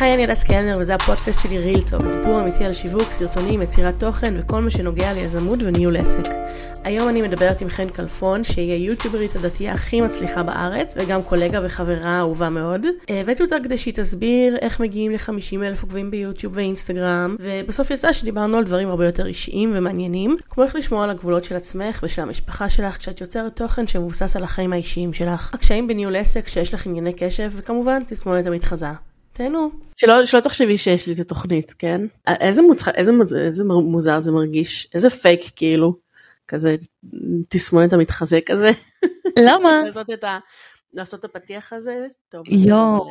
[0.00, 4.00] היי, אני הדס קלנר וזה הפודקאסט שלי ריל טוק, דיבור אמיתי על שיווק, סרטונים, יצירת
[4.00, 6.28] תוכן וכל מה שנוגע ליזמות וניהול עסק.
[6.84, 12.18] היום אני מדברת עם חן כלפון, שהיא היוטיוברית הדתייה הכי מצליחה בארץ, וגם קולגה וחברה
[12.18, 12.86] אהובה מאוד.
[13.08, 18.56] הבאתי אותה כדי שהיא תסביר איך מגיעים ל-50 אלף עוקבים ביוטיוב ואינסטגרם, ובסוף יצא שדיברנו
[18.56, 22.70] על דברים הרבה יותר אישיים ומעניינים, כמו איך לשמור על הגבולות של עצמך ושל המשפחה
[22.70, 27.12] שלך כשאת יוצרת תוכן שמבוסס על החיים האישיים שלך, הקשיים בניהול עסק כשיש לך ענייני
[27.12, 29.07] קשב, וכמובן תסמונת המתחזה.
[29.38, 29.70] תהנו.
[29.96, 32.00] שלא, שלא תחשבי שיש לי איזה תוכנית, כן?
[32.28, 32.88] איזה מוצח...
[32.88, 33.12] איזה,
[33.44, 35.96] איזה מוזר זה מרגיש, איזה פייק כאילו,
[36.48, 36.76] כזה
[37.48, 38.70] תסמונת המתחזה כזה.
[39.38, 39.82] למה?
[39.86, 40.38] לעשות את ה...
[40.94, 42.42] לעשות את הפתיח הזה, טוב.
[42.48, 43.10] יואו,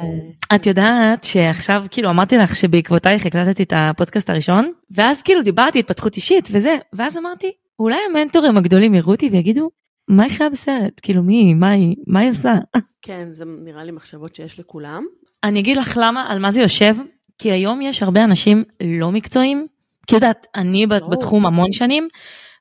[0.55, 6.15] את יודעת שעכשיו כאילו אמרתי לך שבעקבותייך הקלטתי את הפודקאסט הראשון, ואז כאילו דיברתי התפתחות
[6.15, 9.69] אישית וזה, ואז אמרתי, אולי המנטורים הגדולים יראו אותי ויגידו,
[10.07, 10.99] מה היא חיה בסרט?
[11.01, 12.53] כאילו מי, מה היא, מה היא עושה?
[13.01, 15.05] כן, זה נראה לי מחשבות שיש לכולם.
[15.43, 16.95] אני אגיד לך למה, על מה זה יושב,
[17.37, 18.63] כי היום יש הרבה אנשים
[18.99, 19.67] לא מקצועיים,
[20.07, 21.09] כי יודעת, אני ברור.
[21.09, 22.07] בתחום המון שנים,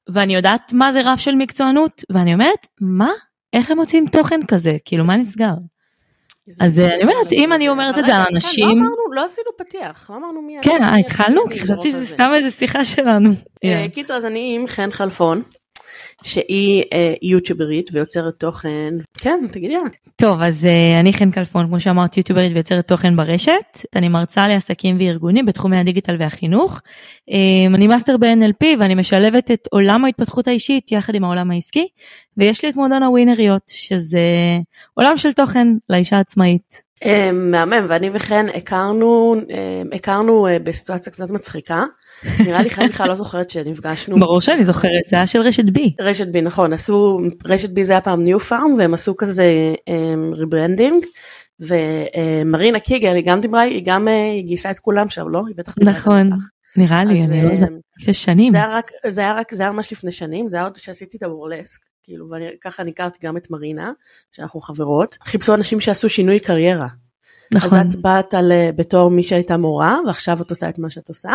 [0.08, 3.10] ואני יודעת מה זה רף של מקצוענות, ואני אומרת, מה?
[3.52, 4.76] איך הם מוצאים תוכן כזה?
[4.84, 5.54] כאילו, מה נסגר?
[6.60, 8.68] אז אני אומרת, אם אני אומרת את זה על רגע, אנשים...
[8.68, 10.56] לא אמרנו, לא עשינו פתיח, לא אמרנו מי...
[10.62, 12.06] כן, אה, התחלנו, כי חשבתי שזה.
[12.06, 13.30] סתם איזה שיחה שלנו.
[13.64, 15.42] אה, קיצר, אז אני עם חן חלפון,
[16.22, 18.94] שהיא אה, יוטיוברית ויוצרת תוכן.
[19.18, 19.74] כן, תגידי.
[20.16, 23.78] טוב, אז אה, אני חן כלפון, כמו שאמרת, יוטיוברית ויוצרת תוכן ברשת.
[23.96, 26.80] אני מרצה לעסקים וארגונים בתחומי הדיגיטל והחינוך.
[27.30, 31.88] אמ, אני מאסטר ב-NLP ואני משלבת את עולם ההתפתחות האישית יחד עם העולם העסקי.
[32.36, 34.20] ויש לי את מועדון הווינריות, שזה
[34.94, 36.85] עולם של תוכן לאישה עצמאית.
[37.04, 41.84] אה, מהמם, ואני וחן הכרנו, אה, הכרנו אה, בסיטואציה קצת מצחיקה.
[42.46, 44.20] נראה לי חן בכלל לא זוכרת שנפגשנו.
[44.20, 45.94] ברור שאני זוכרת, זה היה של רשת Be.
[46.00, 49.74] רשת Be, נכון, עשו, רשת Be זה היה פעם ניו פארם, והם עשו כזה
[50.34, 51.04] rebranding.
[51.60, 55.42] ומרינה קיגל היא גם דיברה, היא גם אה, גייסה את כולם שם, לא?
[55.46, 56.44] היא בטח דיברה נכון, איתך.
[56.78, 58.52] נראה לי, אז, אני לא אה, זוכרת, לפני שנים.
[58.52, 61.16] זה היה רק, זה היה רק, זה היה ממש לפני שנים, זה היה עוד שעשיתי
[61.16, 63.92] את הבורלסק, כאילו, וככה אני הכרתי גם את מרינה,
[64.32, 65.18] שאנחנו חברות.
[65.24, 66.88] חיפשו אנשים שעשו שינוי קריירה.
[67.56, 70.90] אז נכון, את באת על, אה, בתור מי שהייתה מורה, ועכשיו את עושה את מה
[70.90, 71.32] שאת עושה.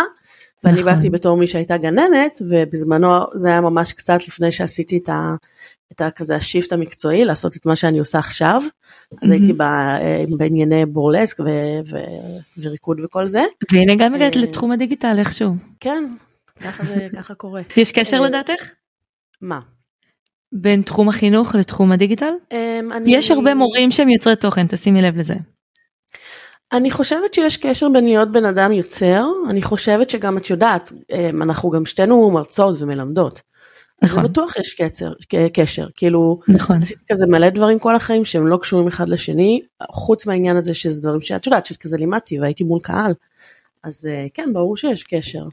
[0.63, 0.93] ואני נכון.
[0.93, 5.35] באתי בתור מי שהייתה גננת, ובזמנו זה היה ממש קצת לפני שעשיתי את ה...
[5.91, 8.61] את ה- כזה השיפט המקצועי, לעשות את מה שאני עושה עכשיו.
[9.21, 9.31] אז.
[9.31, 11.43] הייתי ב- אה, בענייני בורלסק ו-
[11.91, 13.41] ו- וריקוד וכל זה.
[13.71, 15.55] והנה גם הגעת אה, לתחום הדיגיטל איכשהו.
[15.79, 16.11] כן,
[16.61, 17.61] ככה זה, ככה קורה.
[17.77, 18.69] יש קשר אה, לדעתך?
[19.41, 19.59] מה?
[20.51, 22.33] בין תחום החינוך לתחום הדיגיטל?
[22.51, 25.35] אמ, אני- יש הרבה מורים שהם יוצרי תוכן, תשימי לב לזה.
[26.73, 31.41] אני חושבת שיש קשר בין להיות בן אדם יוצר, אני חושבת שגם את יודעת, אמ,
[31.41, 33.41] אנחנו גם שתינו מרצות ומלמדות.
[34.01, 34.23] אז נכון.
[34.23, 35.11] בטוח יש קצר,
[35.53, 36.81] קשר, כאילו נכון.
[36.81, 39.61] עשיתי כזה מלא דברים כל החיים שהם לא קשורים אחד לשני,
[39.91, 43.13] חוץ מהעניין הזה שזה דברים שאת יודעת שכזה לימדתי והייתי מול קהל,
[43.83, 45.43] אז אה, כן ברור שיש קשר.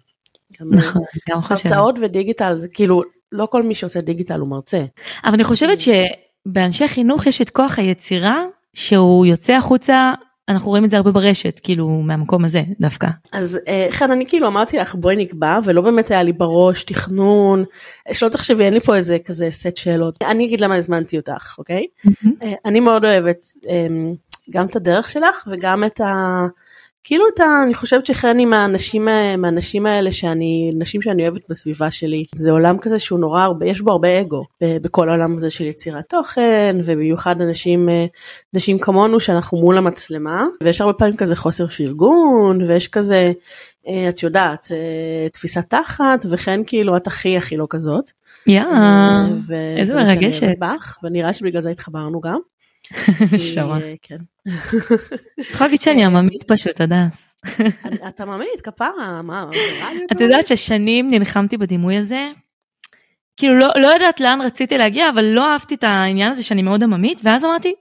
[0.60, 1.72] גם, אה, נכון, גם חושבת.
[1.72, 3.02] הרצאות ודיגיטל זה כאילו
[3.32, 4.84] לא כל מי שעושה דיגיטל הוא מרצה.
[5.24, 10.12] אבל אני חושבת שבאנשי חינוך יש את כוח היצירה שהוא יוצא החוצה,
[10.48, 13.08] אנחנו רואים את זה הרבה ברשת, כאילו מהמקום הזה דווקא.
[13.32, 17.64] אז אה, חן אני כאילו אמרתי לך בואי נקבע ולא באמת היה לי בראש תכנון.
[18.12, 20.22] שלא תחשבי אין לי פה איזה כזה סט שאלות.
[20.22, 21.86] אני אגיד למה הזמנתי אותך אוקיי?
[22.42, 23.86] אה, אני מאוד אוהבת אה,
[24.50, 26.06] גם את הדרך שלך וגם את ה...
[27.08, 27.62] כאילו את ה...
[27.64, 28.06] אני חושבת
[28.50, 32.24] מהאנשים, ה- מהאנשים האלה שאני, נשים שאני אוהבת בסביבה שלי.
[32.34, 34.44] זה עולם כזה שהוא נורא הרבה, יש בו הרבה אגו
[34.82, 38.06] בכל העולם הזה של יצירת תוכן, ובמיוחד אנשים, אה,
[38.54, 43.32] נשים כמונו שאנחנו מול המצלמה, ויש הרבה פעמים כזה חוסר פרגון, ויש כזה,
[43.88, 48.10] אה, את יודעת, אה, תפיסת תחת, וכן כאילו את הכי הכי לא כזאת.
[48.46, 50.58] יא, אה, ו- איזה מרגשת.
[50.58, 52.38] בך, ונראה שבגלל זה התחברנו גם.
[53.32, 53.80] נשמה.
[53.80, 54.14] אה, כן.
[55.40, 57.36] את יכולה להגיד שאני עממית פשוט, הדס.
[58.08, 59.50] את עממית, כפרה, מה,
[60.12, 62.30] את יודעת ששנים נלחמתי בדימוי הזה.
[63.36, 66.82] כאילו לא, לא יודעת לאן רציתי להגיע, אבל לא אהבתי את העניין הזה שאני מאוד
[66.82, 67.74] עממית, ואז אמרתי,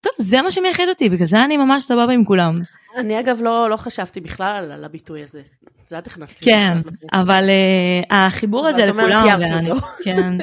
[0.00, 2.60] טוב, זה מה שמייחד אותי, בגלל זה אני ממש סבבה עם כולם.
[2.96, 5.42] אני אגב לא, לא חשבתי בכלל על, הביטוי הזה.
[5.86, 6.74] זה את הכנסת לי כן.
[7.12, 9.70] אבל uh, החיבור הזה לכולם, ואני-.
[10.04, 10.38] כן,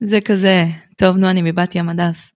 [0.00, 0.64] זה כזה,
[0.96, 2.33] טוב נו אני מבת ים הדס.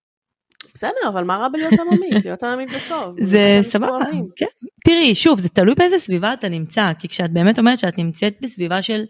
[0.73, 2.13] בסדר, אבל מה רע בלהיות עממית?
[2.25, 3.15] להיות עממית זה טוב.
[3.21, 3.97] זה סבבה.
[4.35, 4.45] כן.
[4.85, 8.81] תראי, שוב, זה תלוי באיזה סביבה אתה נמצא, כי כשאת באמת אומרת שאת נמצאת בסביבה
[8.81, 9.03] של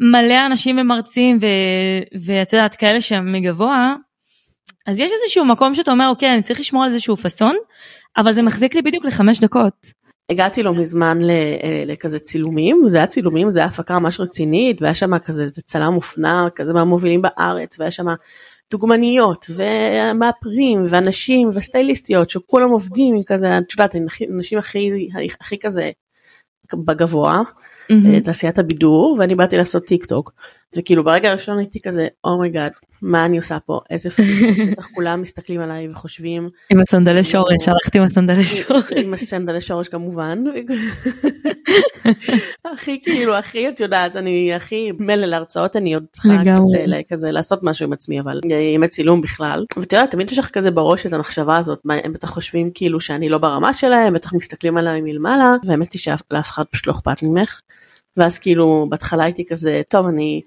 [0.00, 3.94] מלא אנשים ומרצים, ו- ואת יודעת, כאלה שהם מגבוה,
[4.86, 7.56] אז יש איזשהו מקום שאתה אומר, אוקיי, אני צריך לשמור על איזשהו פאסון,
[8.16, 10.06] אבל זה מחזיק לי בדיוק לחמש דקות.
[10.30, 14.94] הגעתי לא מזמן אה, לכזה צילומים, זה היה צילומים, זה היה הפקה ממש רצינית, והיה
[14.94, 18.06] שם כזה איזה צלם מופנע, כזה מהמובילים בארץ, והיה שם
[18.70, 23.96] דוגמניות, ומאפרים, ואנשים, וסטייליסטיות, שכולם עובדים עם כזה, את יודעת,
[24.30, 25.08] אנשים הכי,
[25.40, 25.90] הכי כזה
[26.74, 27.42] בגבוה.
[27.90, 30.32] אה, תעשיית הבידור, ואני באתי לעשות טיק טוק.
[30.76, 32.72] וכאילו ברגע הראשון הייתי כזה, oh my god,
[33.02, 33.80] מה אני עושה פה?
[33.90, 38.92] איזה פדיחה, בטח כולם מסתכלים עליי וחושבים, עם הסנדלי שורש, הלכתי עם הסנדלי שורש.
[38.96, 40.44] עם הסנדלי שורש כמובן.
[42.72, 46.62] הכי כאילו, הכי, את יודעת, אני הכי, מילא להרצאות אני עוד צריכה קצת
[47.08, 48.40] כזה לעשות משהו עם עצמי, אבל
[48.74, 49.64] עם הצילום בכלל.
[49.76, 53.28] ואת יודעת, תמיד יש לך כזה בראש את המחשבה הזאת, הם בטח חושבים כאילו שאני
[53.28, 57.60] לא ברמה שלהם, בטח מסתכלים עליי מלמעלה, והאמת היא שלאף אחד פשוט לא אכפת ממך.
[58.16, 60.40] ואז כאילו, בהתחלה הייתי כזה, טוב, אני...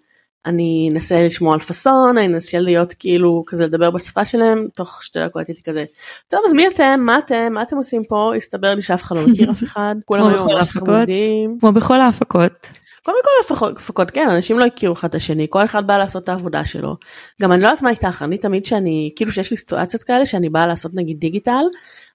[0.45, 5.19] אני אנסה לשמוע על פאסון, אני אנסה להיות כאילו כזה לדבר בשפה שלהם, תוך שתי
[5.25, 5.85] דקות הייתי כזה,
[6.27, 9.27] טוב אז מי אתם, מה אתם, מה אתם עושים פה, הסתבר לי שאף אחד לא
[9.27, 10.69] מכיר אף אחד, כולם היו ממש.
[10.69, 12.67] חמודים, כמו בכל ההפקות.
[13.03, 16.29] קודם כל הפקות, כן, אנשים לא הכירו אחד את השני, כל אחד בא לעשות את
[16.29, 16.95] העבודה שלו,
[17.41, 20.49] גם אני לא יודעת מה איתך, אני תמיד שאני, כאילו שיש לי סיטואציות כאלה שאני
[20.49, 21.63] באה לעשות נגיד דיגיטל,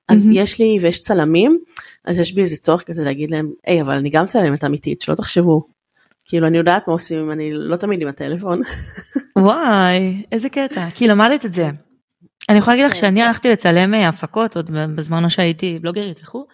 [0.09, 0.39] אז מהמם.
[0.39, 1.59] יש לי ויש צלמים,
[2.05, 5.15] אז יש בי איזה צורך כזה להגיד להם, היי אבל אני גם צלמת אמיתית, שלא
[5.15, 5.74] תחשבו.
[6.25, 8.61] כאילו אני יודעת מה עושים אם אני לא תמיד עם הטלפון.
[9.39, 11.71] וואי, איזה קטע, כי למדת את זה.
[12.49, 13.01] אני יכולה להגיד לך כן.
[13.01, 16.47] שאני הלכתי לצלם אה, הפקות עוד בזמן שהייתי בלוגרית וכו',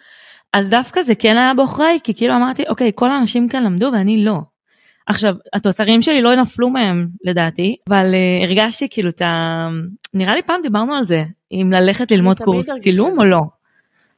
[0.52, 4.24] אז דווקא זה כן היה בעוכריי, כי כאילו אמרתי, אוקיי, כל האנשים כאן למדו ואני
[4.24, 4.40] לא.
[5.06, 9.68] עכשיו, התוצרים שלי לא נפלו מהם לדעתי, אבל uh, הרגשתי כאילו את ה...
[10.14, 13.24] נראה לי פעם דיברנו על זה, אם ללכת ללמוד קורס צילום או.
[13.24, 13.40] לא.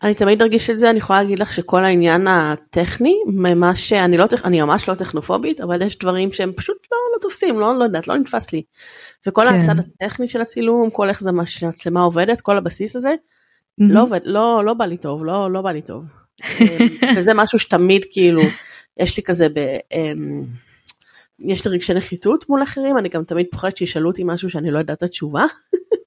[0.03, 4.25] אני תמיד ארגיש את זה, אני יכולה להגיד לך שכל העניין הטכני, ממש, אני, לא,
[4.45, 8.09] אני ממש לא טכנופובית, אבל יש דברים שהם פשוט לא, לא תופסים, לא, לא יודעת,
[8.09, 8.63] לא נתפס לי.
[9.27, 9.61] וכל כן.
[9.61, 13.15] הצד הטכני של הצילום, כל איך זה, מה שהמצלמה עובדת, כל הבסיס הזה,
[13.79, 13.95] מהמם.
[13.95, 16.05] לא עובד, לא, לא בא לי טוב, לא, לא בא לי טוב.
[16.61, 16.67] אמ,
[17.17, 18.43] וזה משהו שתמיד כאילו,
[18.97, 19.59] יש לי כזה ב...
[19.93, 20.45] אמ,
[21.39, 24.79] יש לי רגשי נחיתות מול אחרים, אני גם תמיד פוחדת שישאלו אותי משהו שאני לא
[24.79, 25.45] יודעת את התשובה.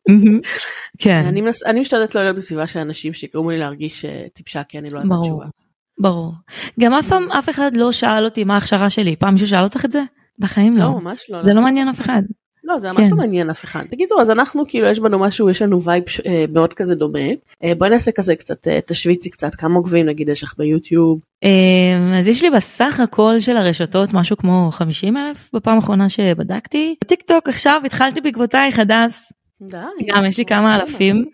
[0.98, 1.24] כן,
[1.66, 5.00] אני, משתדלת לא להיות בסביבה של אנשים שיגרמו לי להרגיש אה, טיפשה כי אני לא
[5.00, 5.52] יודעת את
[5.98, 6.34] ברור.
[6.80, 9.86] גם אף פעם אף אחד לא שאל אותי מה ההכשרה שלי, פעם מישהו שאל אותך
[9.86, 10.02] את זה?
[10.40, 11.00] בחיים לא, לא.
[11.00, 11.44] ממש לא.
[11.44, 12.22] זה לא מעניין אף אחד.
[12.66, 13.10] לא, זה ממש כן.
[13.10, 13.84] לא מעניין אף אחד.
[13.92, 17.20] בקיצור, אז אנחנו כאילו, יש בנו משהו, יש לנו vibe אה, מאוד כזה דומה.
[17.64, 21.20] אה, בואי נעשה כזה קצת, אה, תשוויצי קצת, כמה עוקבים נגיד יש לך ביוטיוב.
[21.44, 26.96] אמ, אז יש לי בסך הכל של הרשתות משהו כמו 50 אלף בפעם האחרונה שבדקתי.
[27.04, 29.34] בטיק טוק עכשיו התחלתי בעקבותייך הדס.
[29.62, 29.78] די.
[30.08, 31.26] גם יש לי כמה אלפים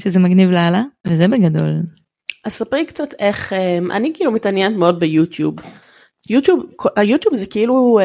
[0.00, 1.82] שזה מגניב לאללה וזה בגדול.
[2.44, 5.54] אז ספרי קצת איך, אה, אני כאילו מתעניינת מאוד ביוטיוב.
[6.30, 6.62] יוטיוב,
[6.96, 7.98] היוטיוב זה כאילו,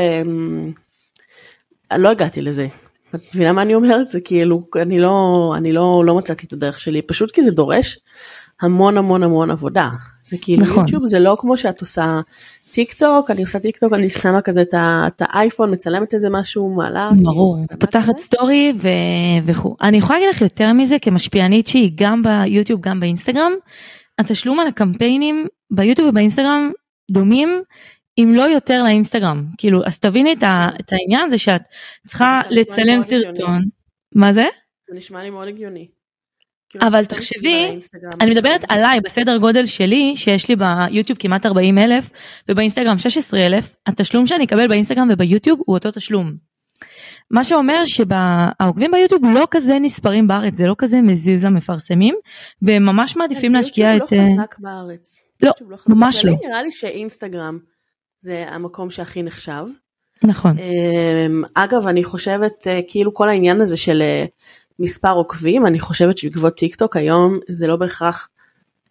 [1.92, 2.68] אני לא הגעתי לזה.
[3.16, 4.12] את מבינה מה אני אומרת?
[4.12, 8.00] זה כאילו, אני לא, אני לא, לא מצאתי את הדרך שלי, פשוט כי זה דורש
[8.62, 9.90] המון המון המון עבודה.
[10.24, 10.80] זה כאילו, נכון.
[10.80, 12.22] יוטיוב זה לא כמו שאת עושה
[12.72, 17.10] טיק טוק, אני עושה טיק טוק, אני שמה כזה את האייפון, מצלמת איזה משהו, מעלה.
[17.24, 18.74] ברור, כאילו, פותחת סטורי.
[19.46, 19.76] וכו'.
[19.82, 23.52] אני יכולה להגיד לך יותר מזה כמשפיענית שהיא גם ביוטיוב גם באינסטגרם.
[24.20, 26.72] התשלום על הקמפיינים ביוטיוב ובאינסטגרם
[27.12, 27.62] דומים
[28.18, 31.62] אם לא יותר לאינסטגרם כאילו אז תביני את, העניין זה שאת
[32.08, 33.62] צריכה לצלם סרטון.
[34.16, 34.46] מה זה?
[34.90, 35.88] זה נשמע לי מאוד הגיוני.
[36.72, 41.78] כאילו, אבל תחשבי, באינסטגרם- אני מדברת עליי בסדר גודל שלי שיש לי ביוטיוב כמעט 40
[41.78, 42.10] אלף
[42.50, 46.34] ובאינסטגרם 16 אלף התשלום שאני אקבל באינסטגרם וביוטיוב הוא אותו תשלום.
[47.32, 52.16] מה שאומר שהעוקבים ביוטיוב לא כזה נספרים בארץ זה לא כזה מזיז למפרסמים
[52.62, 55.22] והם ממש מעדיפים להשקיע את יוטיוב אה, לא חזק בארץ.
[55.44, 55.88] לא, חזק.
[55.88, 56.34] ממש לא.
[56.48, 57.58] נראה לי שאינסטגרם
[58.22, 59.64] זה המקום שהכי נחשב.
[60.24, 64.26] נכון אמ, אגב, אני חושבת, אה, כאילו כל העניין הזה של אה,
[64.82, 68.30] מספר עוקבים, אני חושבת שבעקבות טיק טוק היום זה לא בהכרח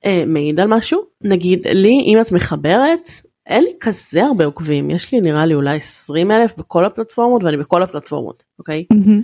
[0.04, 1.00] אה, מעיד על משהו.
[1.24, 3.10] נגיד, לי, אם את מחברת,
[3.46, 7.56] אין לי כזה הרבה עוקבים, יש לי נראה לי אולי 20 אלף בכל הפלטפורמות, ואני
[7.56, 8.84] בכל הפלטפורמות, אוקיי?
[8.90, 9.22] מהמם.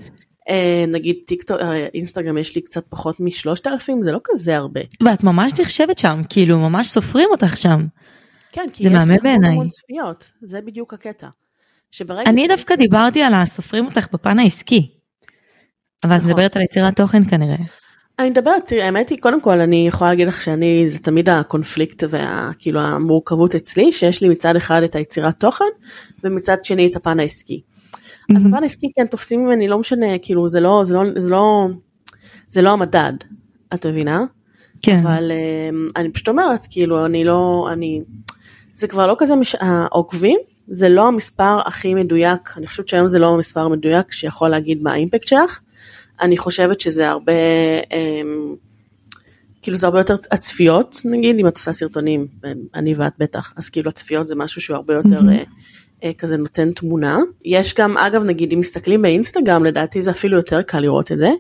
[0.49, 4.57] אה, נגיד טיק טוק, אה, אינסטגרם יש לי קצת פחות משלושת אלפים, זה לא כזה
[4.57, 4.81] הרבה.
[5.03, 7.87] ואת ממש נחשבת שם כאילו ממש סופרים אותך שם.
[8.53, 11.29] כן, כי זה יש לי המון צפיות, זה בדיוק הקטע.
[12.27, 14.91] אני דווקא דיברתי על הסופרים אותך בפן העסקי.
[16.05, 16.31] אבל את נכון.
[16.31, 17.57] מדברת על יצירת תוכן כנראה.
[18.19, 22.05] אני מדברת, תראי, האמת היא, קודם כל אני יכולה להגיד לך שאני, זה תמיד הקונפליקט
[22.09, 25.65] והכאילו המורכבות אצלי, שיש לי מצד אחד את היצירת תוכן,
[26.25, 27.63] ומצד שני את הפן העסקי.
[28.37, 28.47] אז.
[28.47, 31.69] הפן העסקי כן תופסים ממני, לא משנה, כאילו זה לא, זה לא, זה לא,
[32.49, 33.13] זה לא המדד,
[33.75, 34.25] את מבינה?
[34.83, 34.99] כן.
[34.99, 38.03] אבל אמ, אני פשוט אומרת, כאילו, אני לא, אני,
[38.75, 39.57] זה כבר לא כזה, מש...
[39.61, 40.39] העוקבים,
[40.69, 44.93] זה לא המספר הכי מדויק, אני חושבת שהיום זה לא המספר המדויק שיכול להגיד מה
[44.93, 45.61] האימפקט שלך,
[46.21, 47.33] אני חושבת שזה הרבה,
[47.93, 48.55] אמ,
[49.63, 52.27] כאילו זה הרבה יותר הצפיות, נגיד, אם את עושה סרטונים,
[52.75, 55.45] אני ואת בטח, אז כאילו הצפיות זה משהו שהוא הרבה יותר מהמם.
[56.05, 57.19] אה, כזה נותן תמונה.
[57.45, 61.31] יש גם, אגב, נגיד, אם מסתכלים באינסטגרם, לדעתי זה אפילו יותר קל לראות את זה,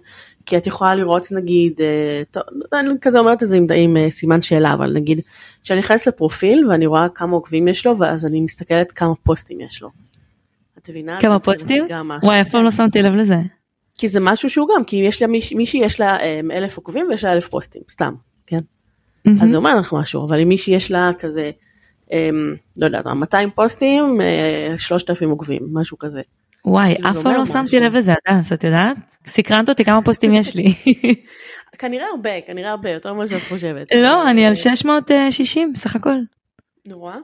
[0.46, 4.10] כי את יכולה לראות, נגיד, אה, טוב, אני כזה אומרת את זה עם, עם אה,
[4.10, 5.20] סימן שאלה, אבל נגיד,
[5.62, 9.82] כשאני נכנסת לפרופיל ואני רואה כמה עוקבים יש לו, ואז אני מסתכלת כמה פוסטים יש
[9.82, 9.90] לו.
[10.78, 11.20] את מבינה?
[11.20, 11.86] כמה פוסטים?
[12.22, 13.36] וואי, אף פעם לא שמתי לב לזה.
[13.98, 16.16] כי זה משהו שהוא גם, כי יש לה מישהי, מיש, יש לה
[16.50, 18.14] אלף עוקבים ויש לה אלף פוסטים, סתם,
[18.46, 18.58] כן?
[18.58, 19.42] Mm-hmm.
[19.42, 21.50] אז זה אומר לך משהו, אבל אם מישהי יש לה כזה,
[22.78, 24.20] לא יודעת, 200 פוסטים,
[24.74, 26.20] uh, 3,000 עוקבים, משהו כזה.
[26.64, 28.96] וואי, אף פעם לא שמתי לב לזה, הדס, את יודעת?
[29.26, 30.74] סקרנת אותי כמה פוסטים יש לי.
[31.78, 33.86] כנראה הרבה, כנראה הרבה, יותר ממה שאת חושבת.
[33.94, 36.16] לא, אני על 660 סך הכל.
[36.86, 37.14] נורא.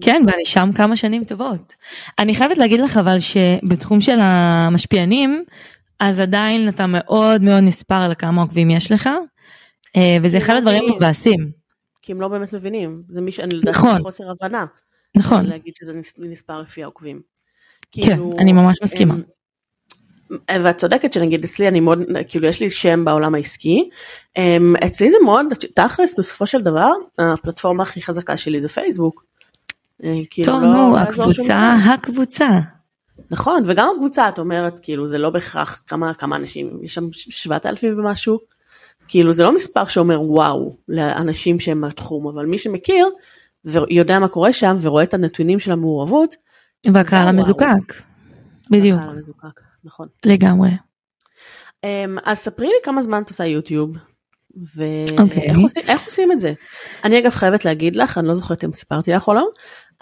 [0.00, 1.74] כן, ואני שם כמה שנים טובות.
[2.18, 5.44] אני חייבת להגיד לך אבל שבתחום של המשפיענים,
[6.00, 9.08] אז עדיין אתה מאוד מאוד נספר על כמה עוקבים יש לך,
[9.96, 11.61] אה, וזה אחד הדברים מבאסים.
[12.02, 14.02] כי הם לא באמת מבינים, זה מי שאני נכון.
[14.02, 14.66] חוסר הבנה.
[15.16, 15.44] נכון.
[15.46, 17.20] להגיד שזה נספר לפי העוקבים.
[17.92, 19.14] כן, כאילו, אני ממש מסכימה.
[20.50, 23.90] ואת צודקת שנגיד אצלי אני מאוד, כאילו יש לי שם בעולם העסקי,
[24.86, 29.24] אצלי זה מאוד, תכלס בסופו של דבר, הפלטפורמה הכי חזקה שלי זה פייסבוק.
[30.04, 32.48] אה, כאילו טוב, לא, נו, הקבוצה, הקבוצה.
[33.30, 37.98] נכון, וגם הקבוצה, את אומרת, כאילו, זה לא בהכרח כמה, כמה אנשים, יש שם 7,000
[37.98, 38.38] ומשהו,
[39.08, 43.08] כאילו, זה לא מספר שאומר וואו לאנשים שהם מהתחום, אבל מי שמכיר
[43.64, 46.34] ויודע מה קורה שם ורואה את הנתונים של המעורבות.
[46.92, 47.94] והקהל המזוקק,
[48.70, 49.00] בדיוק.
[49.00, 50.06] הקהל המזוקק, נכון.
[50.24, 50.70] לגמרי.
[51.84, 53.96] אמ, אז ספרי לי כמה זמן את עושה יוטיוב.
[54.76, 55.22] ואיך okay.
[55.22, 55.62] אוקיי.
[55.62, 56.52] עושים, עושים את זה?
[57.04, 59.48] אני אגב חייבת להגיד לך, אני לא זוכרת אם סיפרתי לך או לא,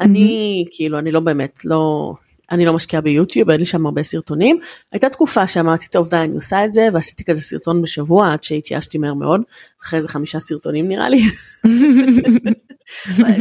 [0.00, 2.12] אני כאילו, אני לא באמת, לא,
[2.50, 4.58] אני לא משקיעה ביוטיוב, אין לי שם הרבה סרטונים.
[4.92, 8.98] הייתה תקופה שאמרתי, טוב די, אני עושה את זה, ועשיתי כזה סרטון בשבוע עד שהתייאשתי
[8.98, 9.42] מהר מאוד,
[9.82, 11.22] אחרי איזה חמישה סרטונים נראה לי.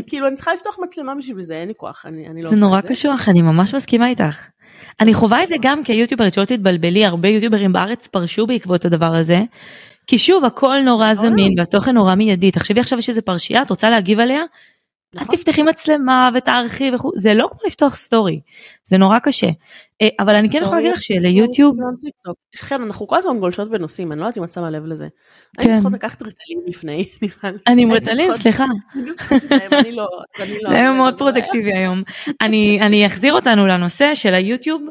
[0.08, 2.82] כאילו אני צריכה לפתוח מצלמה בשביל זה, אין לי כוח, אני, אני לא זה נורא
[2.82, 4.48] קשוח, אני ממש מסכימה איתך.
[5.02, 9.44] אני חווה את זה גם כיוטיוברית, שלא תתבלבלי, הרבה יוטיוברים בארץ פרשו בעקבות הדבר הזה.
[10.08, 12.52] כי שוב, הכל נורא זמין והתוכן נורא מיידי.
[12.52, 14.42] תחשבי עכשיו יש איזה פרשייה, את רוצה להגיב עליה?
[15.16, 15.28] נכון.
[15.28, 18.40] את תפתחי מצלמה ותערכי וכו', זה לא כמו לפתוח סטורי,
[18.84, 19.48] זה נורא קשה.
[20.02, 21.76] אה, אבל אני כן יכולה להגיד לך שליוטיוב...
[22.70, 25.08] כן, אנחנו כל הזמן גולשות בנושאים, אני לא יודעת אם את שמה לב לזה.
[25.60, 25.76] אני כן.
[25.76, 27.06] צריכה לקחת ריטלין לפני,
[27.68, 28.66] אני עם ריטלין, סליחה.
[29.72, 30.08] אני לא,
[30.40, 30.58] אני.
[30.70, 32.04] זה היום מאוד פרודקטיבי היום.
[32.42, 34.82] אני אחזיר אותנו לנושא של היוטיוב,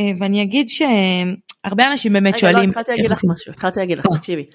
[0.00, 2.58] אה, ואני אגיד שהרבה אנשים באמת שואלים...
[2.58, 4.46] רגע, לא, התחלתי להגיד לך משהו, התחלתי להגיד לך, אה, תקשיבי.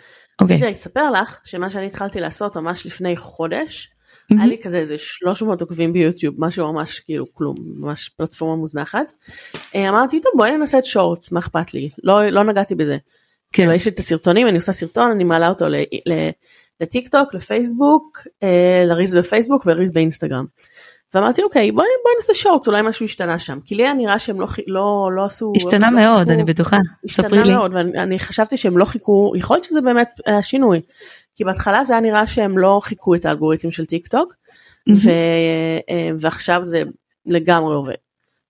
[0.42, 0.58] אוקיי.
[0.58, 3.93] רציתי לספר לך שמה שאני התחלתי לעשות ממש לפני חודש,
[4.30, 9.12] היה לי כזה איזה 300 עוקבים ביוטיוב, משהו ממש כאילו כלום, ממש פלטפורמה מוזנחת.
[9.76, 11.90] אה, אמרתי, טוב בואי ננסה את shorts, מה אכפת לי?
[12.04, 12.98] לא, לא נגעתי בזה.
[13.54, 13.72] כן.
[13.72, 15.66] יש לי את הסרטונים, אני עושה סרטון, אני מעלה אותו
[16.82, 20.46] לטיק טוק, לפייסבוק, אה, ל reels בפייסבוק ו reels באינסטגרם.
[21.14, 24.42] ואמרתי אוקיי בואי בוא נעשה shorts אולי משהו השתנה שם כי לי היה נראה שהם
[24.42, 28.78] לא לא לא עשו השתנה לא מאוד חיקו, אני בטוחה השתנה מאוד ואני חשבתי שהם
[28.78, 30.82] לא חיקו יכול להיות שזה באמת השינוי
[31.36, 34.34] כי בהתחלה זה היה נראה שהם לא חיקו את האלגוריתם של טיק טוק
[34.90, 35.10] ו,
[35.90, 36.84] אה, ועכשיו זה
[37.26, 37.94] לגמרי עובד.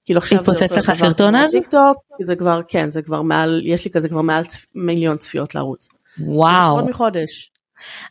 [0.05, 1.57] כאילו עכשיו זה התפוצץ לך הסרטון הזה?
[1.57, 4.43] טיק טוק זה כבר כן זה כבר מעל יש לי כזה כבר מעל
[4.75, 5.87] מיליון צפיות לערוץ.
[6.19, 6.75] וואו.
[6.75, 7.51] עוד מחודש.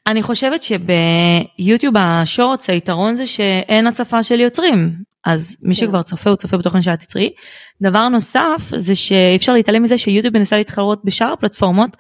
[0.07, 4.93] אני חושבת שביוטיוב השורטס היתרון זה שאין הצפה של יוצרים
[5.25, 5.81] אז מי כן.
[5.81, 7.33] שכבר צופה הוא צופה בתוכן שאת תצרי.
[7.83, 11.97] דבר נוסף זה שאי אפשר להתעלם מזה שיוטיוב מנסה להתחרות בשאר הפלטפורמות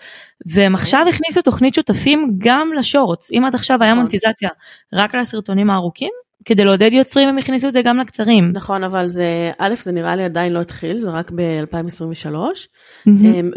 [0.46, 0.74] והם.
[0.74, 4.00] עכשיו הכניסו תוכנית שותפים גם לשורטס אם עד עכשיו היה נכון.
[4.00, 4.48] מונטיזציה
[4.92, 6.10] רק לסרטונים הארוכים
[6.44, 8.50] כדי לעודד יוצרים הם הכניסו את זה גם לקצרים.
[8.52, 13.10] נכון אבל זה א' זה נראה לי עדיין לא התחיל זה רק ב-2023 mm-hmm.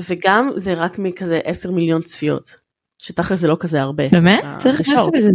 [0.10, 2.56] וגם זה רק מכזה 10 מיליון צפיות.
[2.98, 4.10] שתכל'ס זה לא כזה הרבה.
[4.10, 4.44] באמת?
[4.58, 5.32] צריך לחשוב את זה.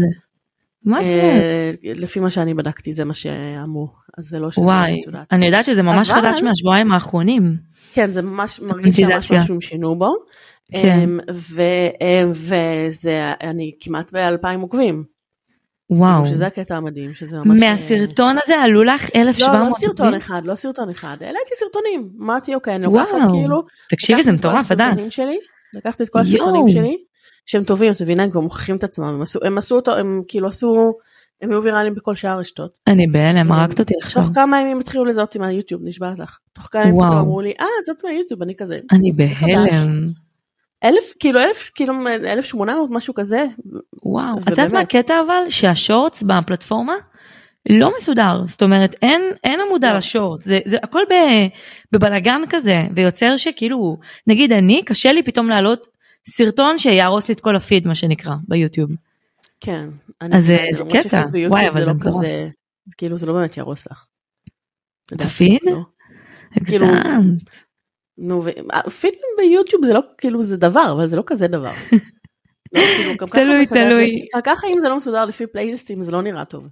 [0.84, 1.76] מה את אומרת?
[1.82, 4.64] לפי מה שאני בדקתי זה מה שאמרו, אז זה לא שזה...
[4.64, 5.00] וואי,
[5.32, 7.56] אני יודעת שזה ממש חדש מהשבועיים האחרונים.
[7.92, 10.14] כן, זה ממש מרגיש שממש משהו שינו בו.
[10.72, 11.08] כן.
[11.08, 11.18] אמ,
[12.30, 15.04] וזה, אני כמעט באלפיים עוקבים.
[15.90, 16.26] וואו.
[16.26, 17.60] שזה הקטע המדהים, שזה ממש...
[17.60, 22.54] מהסרטון הזה עלו לך 1,700 לא, לא סרטון אחד, לא סרטון אחד, העליתי סרטונים, אמרתי
[22.54, 23.62] אוקיי, אני לוקחת כאילו...
[23.88, 25.18] תקשיבי, זה מטורף, הדס.
[25.76, 26.96] לקחתי את כל הסרטונים שלי,
[27.50, 30.22] שהם טובים, את מבינה, הם כבר מוכיחים את עצמם, הם עשו, הם עשו אותו, הם
[30.28, 30.92] כאילו עשו,
[31.42, 32.78] הם היו ויראליים בכל שאר הרשתות.
[32.86, 34.22] אני בהלם, הרגת אותי עכשיו.
[34.22, 36.38] תוך כמה ימים התחילו לזהות עם היוטיוב, נשבעת לך.
[36.52, 38.78] תוך כמה ימים פתאום אמרו לי, אה, זאת מהיוטיוב, אני כזה.
[38.92, 40.08] אני בהלם.
[40.84, 43.46] אלף, כאילו אלף, כאילו אלף שמונה מאות, משהו כזה.
[44.02, 45.42] וואו, את יודעת מה הקטע אבל?
[45.48, 46.94] שהשורטס בפלטפורמה
[47.70, 49.98] לא מסודר, זאת אומרת אין, אין עמודה לא.
[49.98, 51.02] לשורט, זה, זה הכל
[51.92, 55.86] בבלגן כזה, ויוצר שכאילו, נגיד אני, קשה לי פתאום לעלות
[56.28, 58.90] סרטון שיהרוס לי את כל הפיד מה שנקרא ביוטיוב.
[59.60, 59.88] כן.
[60.20, 62.26] אז זה, זה קטע, וואי אבל זה מטורף.
[62.98, 64.06] כאילו זה לא באמת יהרוס לך.
[65.06, 65.58] תפיד?
[65.66, 65.80] לא.
[66.64, 67.50] כאילו- הגזמת.
[68.18, 68.42] נו,
[69.00, 71.72] פיד ביוטיוב זה לא כאילו זה דבר, אבל זה לא כזה דבר.
[72.72, 74.10] לא, כאילו, תלוי, את תלוי.
[74.44, 76.68] ככה אם זה לא מסודר לפי פלייליסטים זה לא נראה טוב.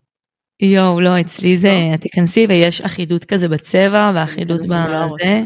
[0.61, 1.95] יואו, לא, אצלי זה, לא.
[1.95, 5.43] את תיכנסי ויש אחידות כזה בצבע ואחידות תיכנסי ולא בזה.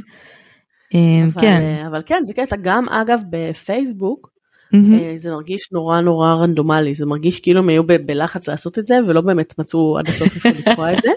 [1.24, 1.62] אבל, כן.
[1.62, 4.32] אה, אבל כן, זה קטע, גם אגב בפייסבוק.
[4.74, 8.86] אה, זה מרגיש נורא נורא רנדומלי, זה מרגיש כאילו הם היו ב- בלחץ לעשות את
[8.86, 11.10] זה ולא באמת מצאו עד הסוף איפה לתקוע את זה.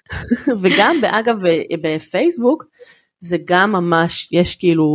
[0.62, 1.36] וגם אגב
[1.82, 2.64] בפייסבוק
[3.20, 4.86] זה גם ממש יש כאילו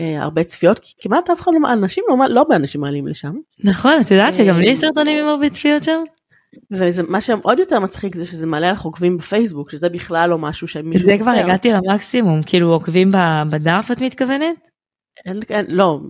[0.00, 3.32] אה, הרבה צפיות כי כמעט אף אחד לא אנשים לא לא הרבה אנשים מעלים לשם
[3.64, 6.02] נכון, את יודעת שגם לי אה, סרטונים עם הרבה צפיות שם?
[6.70, 10.68] וזה מה שעוד יותר מצחיק זה שזה מעלה לך עוקבים בפייסבוק שזה בכלל לא משהו
[10.68, 11.30] שמישהו זה כבר.
[11.30, 13.12] הגעתי למקסימום, כאילו עוקבים
[13.50, 14.70] בדף את מתכוונת?
[15.26, 16.00] אין, אין, לא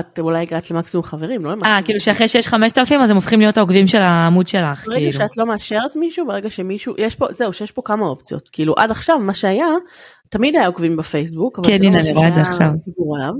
[0.00, 1.82] את אולי הגעת למקסימום חברים לא אה, למקסימום.
[1.82, 5.12] כאילו שאחרי שיש 5,000 אז הם הופכים להיות העוקבים של העמוד שלך, ברגע כאילו.
[5.12, 8.48] שאת לא מאשרת מישהו, ברגע שמישהו, יש פה, זהו, שיש פה כמה אופציות.
[8.52, 9.66] כאילו עד עכשיו מה שהיה,
[10.30, 12.68] תמיד היה עוקבים בפייסבוק, אבל כן, לא הנה, אני רואה את זה עכשיו.
[12.84, 13.32] דיבור עליו.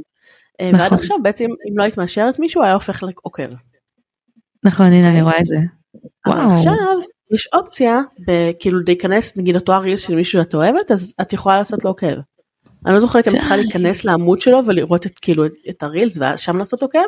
[0.61, 0.81] אה, נכון.
[0.81, 3.53] ועד עכשיו בעצם אם לא היית מאשרת מישהו היה הופך לעוקב.
[4.65, 5.57] נכון, הנה אני רואה את זה.
[6.27, 6.55] אבל.
[6.55, 6.73] עכשיו
[7.35, 8.01] יש אופציה,
[8.61, 12.07] כאילו להיכנס נגיד אותו הרילס של מישהו שאת אוהבת, אז את יכולה לעשות לו עוקב.
[12.87, 13.57] אני לא זוכרת אם את צריכה.
[13.57, 16.99] להיכנס לעמוד שלו ולראות את כאילו את- הרילס ואז שם לעשות עוקב,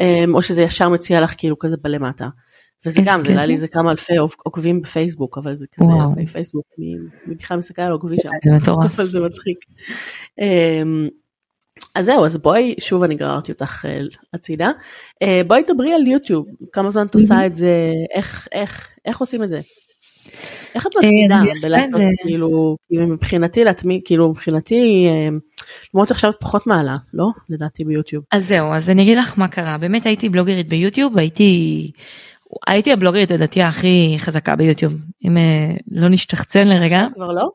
[0.00, 2.28] אמ, או שזה ישר מציע לך כאילו כזה בלמטה.
[2.86, 3.46] וזה גם, זה עלה קטע.
[3.46, 5.90] לי איזה כמה אלפי עוק- עוקבים בפייסבוק, אבל זה כזה,
[6.26, 6.94] פייסבוק, מי
[7.36, 8.30] בכלל מסתכל על עוקבי שם.
[8.44, 8.90] זה מטורף.
[8.94, 9.58] אבל זה מצחיק.
[11.94, 14.00] אז זהו, אז בואי, שוב אני גררתי אותך אה,
[14.34, 14.70] הצידה,
[15.22, 19.42] אה, בואי דברי על יוטיוב, כמה זמן את עושה את זה, איך, איך, איך עושים
[19.42, 19.60] את זה?
[20.74, 22.00] איך את אה, את בלעשות.
[22.22, 25.06] כאילו, כאילו מבחינתי לעצמי, כאילו מבחינתי,
[25.94, 27.26] למרות שעכשיו את פחות מעלה, לא?
[27.48, 28.24] לדעתי ביוטיוב.
[28.32, 29.78] אז זהו, אז אני אגיד לך מה קרה.
[29.78, 31.90] באמת הייתי בלוגרית ביוטיוב, הייתי...
[32.66, 34.94] הייתי הבלוגרית לדעתי הכי חזקה ביוטיוב,
[35.26, 35.36] אם
[35.90, 37.06] לא נשתחצן לרגע.
[37.14, 37.48] כבר לא?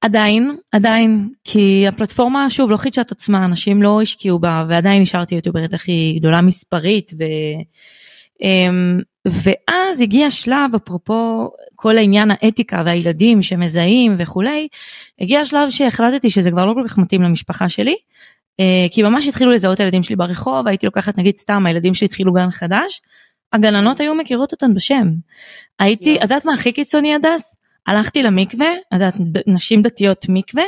[0.00, 5.34] עדיין, עדיין, כי הפלטפורמה שוב לא חידשה את עצמה, אנשים לא השקיעו בה ועדיין נשארתי
[5.34, 7.24] יוטיוברית הכי גדולה מספרית ו...
[8.42, 14.68] אמ, ואז הגיע שלב, אפרופו כל העניין האתיקה והילדים שמזהים וכולי,
[15.20, 17.96] הגיע שלב שהחלטתי שזה כבר לא כל כך מתאים למשפחה שלי,
[18.60, 22.32] אה, כי ממש התחילו לזהות הילדים שלי ברחוב, הייתי לוקחת נגיד סתם, הילדים שלי התחילו
[22.32, 23.00] גן חדש,
[23.52, 25.06] הגננות היו מכירות אותן בשם.
[25.78, 26.16] הייתי.
[26.16, 27.56] את יודעת מה הכי קיצוני הדס?
[27.86, 30.64] הלכתי למקווה, את יודעת, ד- נשים דתיות מקווה,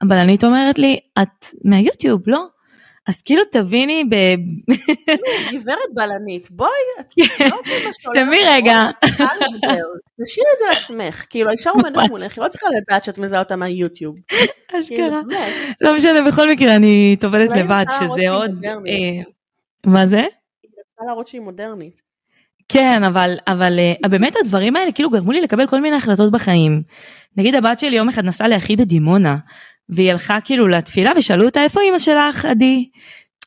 [0.00, 2.46] הבלנית אומרת לי, את מהיוטיוב, לא?
[3.08, 4.14] אז כאילו תביני ב...
[5.54, 7.06] גברת בלנית, בואי, את
[7.38, 7.48] כן.
[7.50, 8.86] לא סתמי רגע.
[10.22, 12.10] תשאירי את זה לעצמך, כאילו האישה עומדת.
[12.10, 14.16] מולך, היא לא צריכה לדעת שאת מזהה אותה מהיוטיוב.
[14.28, 15.22] כאילו, אשכרה.
[15.28, 15.76] באמת.
[15.80, 18.64] לא משנה, בכל מקרה אני טובלת לבד, שזה עוד...
[18.64, 19.22] אה,
[19.86, 20.20] מה זה?
[20.20, 22.07] היא רצתה להראות שהיא מודרנית.
[22.68, 26.82] כן, אבל, אבל אה, באמת הדברים האלה כאילו גרמו לי לקבל כל מיני החלטות בחיים.
[27.36, 29.36] נגיד הבת שלי יום אחד נסעה לאחי בדימונה,
[29.88, 32.88] והיא הלכה כאילו לתפילה ושאלו אותה איפה אימא שלך עדי?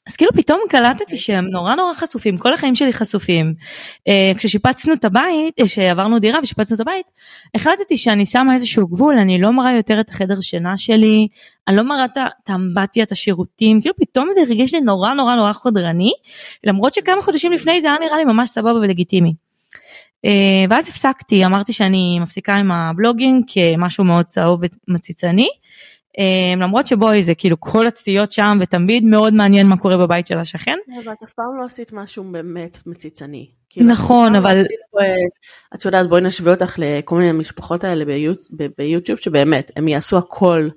[0.07, 3.53] אז כאילו פתאום קלטתי שהם נורא נורא חשופים, כל החיים שלי חשופים.
[4.07, 7.05] אה, כששיפצנו את הבית, אה, שעברנו דירה ושיפצנו את הבית,
[7.55, 11.27] החלטתי שאני שמה איזשהו גבול, אני לא מראה יותר את החדר שינה שלי,
[11.67, 15.53] אני לא מראה את האמבטיה, את השירותים, כאילו פתאום זה הרגיש לי נורא נורא נורא
[15.53, 16.11] חודרני,
[16.63, 19.33] למרות שכמה חודשים לפני זה היה נראה לי ממש סבבה ולגיטימי.
[20.25, 25.47] אה, ואז הפסקתי, אמרתי שאני מפסיקה עם הבלוגינג כמשהו מאוד צהוב ומציצני.
[26.19, 26.23] אה,
[26.57, 30.77] למרות שבואי זה כאילו כל הצפיות שם ותמיד מאוד מעניין מה קורה בבית של השכן.
[31.03, 33.47] אבל את אף פעם לא עשית משהו באמת מציצני.
[33.69, 34.63] כאילו, נכון, לא אבל-
[35.01, 35.05] אה,
[35.75, 38.05] את יודעת בואי נשווה אותך לכל מיני משפחות האלה
[38.77, 40.69] ביוטיוב שבאמת הם יעשו הכל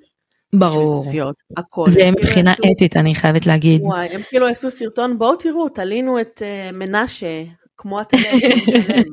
[0.53, 1.03] ברור.
[1.03, 1.89] צפיות, הכל.
[1.89, 3.81] זה כאילו מבחינה יעשו- אתית אני חייבת להגיד.
[3.81, 7.43] וואי, הם כאילו עשו סרטון בואו תראו תלינו את אה, מנשה
[7.77, 9.03] כמו התלם שלם,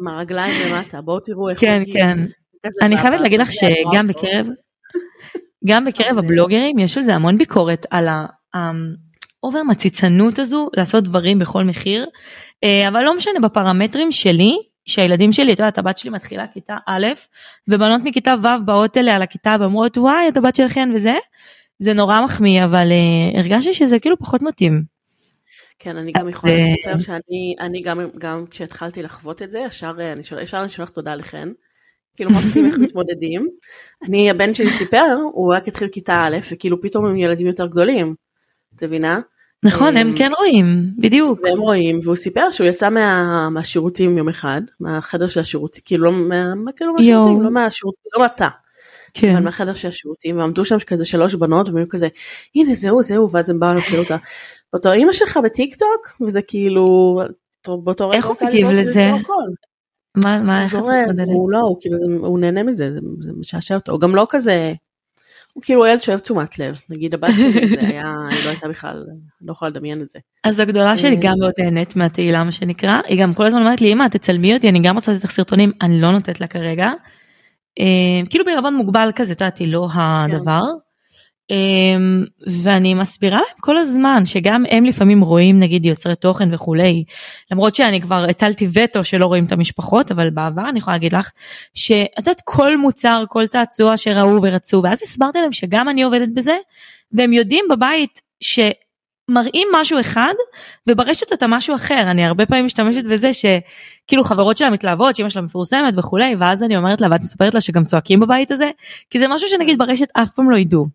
[0.00, 1.82] עם הרגליים למטה בואו תראו איך כן.
[1.92, 2.18] כן.
[2.82, 4.06] אני חייבת להגיד לך שגם.
[4.06, 4.48] בקרב,
[5.66, 8.08] גם בקרב אבל- הבלוגרים יש על זה המון ביקורת על
[8.54, 12.06] האובר מציצנות הזו לעשות דברים בכל מחיר,
[12.64, 17.06] אה, אבל לא משנה בפרמטרים שלי, שהילדים שלי, את יודעת, הבת שלי מתחילה כיתה א',
[17.68, 21.14] ובנות מכיתה ו' באות אליה לכיתה ואומרות וואי את הבת שלכן וזה,
[21.78, 24.82] זה נורא מחמיא, אבל אה, הרגשתי שזה כאילו פחות מתאים.
[25.78, 29.94] כן, אני גם יכולה אז, לספר שאני אני גם, גם כשהתחלתי לחוות את זה, ישר
[30.00, 31.48] אה, אני שולח, ישר אני שולחת תודה לכן.
[32.18, 33.48] כאילו מקסים איך מתמודדים.
[34.08, 38.14] אני, הבן שלי סיפר, הוא רק התחיל כיתה א', וכאילו פתאום הם ילדים יותר גדולים.
[38.76, 39.20] את מבינה?
[39.64, 41.40] נכון, הם אמ, כן רואים, בדיוק.
[41.42, 46.12] והם רואים, והוא סיפר שהוא יצא מה, מהשירותים יום אחד, מהחדר של השירותים, כאילו לא
[46.12, 47.42] מה, מה- כאילו מהשירותים, יואו.
[47.42, 48.48] לא מהשירותים, לא אתה,
[49.14, 49.30] כן.
[49.36, 52.08] אבל מהחדר של השירותים, ועמדו שם כזה שלוש בנות, והם היו כזה,
[52.54, 54.16] הנה זהו זהו, ואז הם באו לשאול אותה,
[54.72, 56.22] אותו אימא שלך בטיק טוק?
[56.26, 57.20] וזה כאילו,
[57.66, 59.10] באותו רגע איך הוא מגיב לזרוק לזה?
[60.24, 61.28] מה, מה, איך את מתמודדת?
[61.28, 64.72] הוא לא, הוא כאילו, הוא נהנה מזה, זה, משעשע אותו, הוא גם לא כזה,
[65.52, 69.04] הוא כאילו ילד שאוהב תשומת לב, נגיד הבת שלי זה היה, היא לא הייתה בכלל,
[69.40, 70.18] לא יכולה לדמיין את זה.
[70.44, 71.20] אז הגדולה שלי אה.
[71.20, 74.68] גם מאוד נהנית מהתהילה מה שנקרא, היא גם כל הזמן אומרת לי אמא תצלמי אותי
[74.68, 76.90] אני גם רוצה לתת לך סרטונים, אני לא נותנת לה כרגע.
[77.78, 80.62] אה, כאילו בערבון מוגבל כזה, את יודעת, היא לא הדבר.
[81.50, 81.56] אה,
[82.46, 87.04] ואני מסבירה להם כל הזמן שגם הם לפעמים רואים נגיד יוצרי תוכן וכולי,
[87.50, 91.30] למרות שאני כבר הטלתי וטו שלא רואים את המשפחות, אבל בעבר אני יכולה להגיד לך
[91.74, 96.56] שאת יודעת כל מוצר, כל צעצוע שראו ורצו, ואז הסברתי להם שגם אני עובדת בזה,
[97.12, 98.60] והם יודעים בבית ש...
[99.30, 100.34] מראים משהו אחד
[100.86, 105.42] וברשת אתה משהו אחר אני הרבה פעמים משתמשת בזה שכאילו חברות שלה מתלהבות שאמא שלה
[105.42, 108.70] מפורסמת וכולי ואז אני אומרת לה ואת מספרת לה שגם צועקים בבית הזה
[109.10, 110.86] כי זה משהו שנגיד ברשת אף פעם לא ידעו.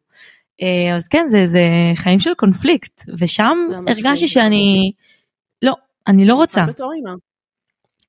[0.61, 1.61] אה, אז כן זה זה
[1.95, 4.91] חיים של קונפליקט ושם הרגשתי שאני
[5.61, 5.75] לא
[6.07, 6.65] אני לא רוצה.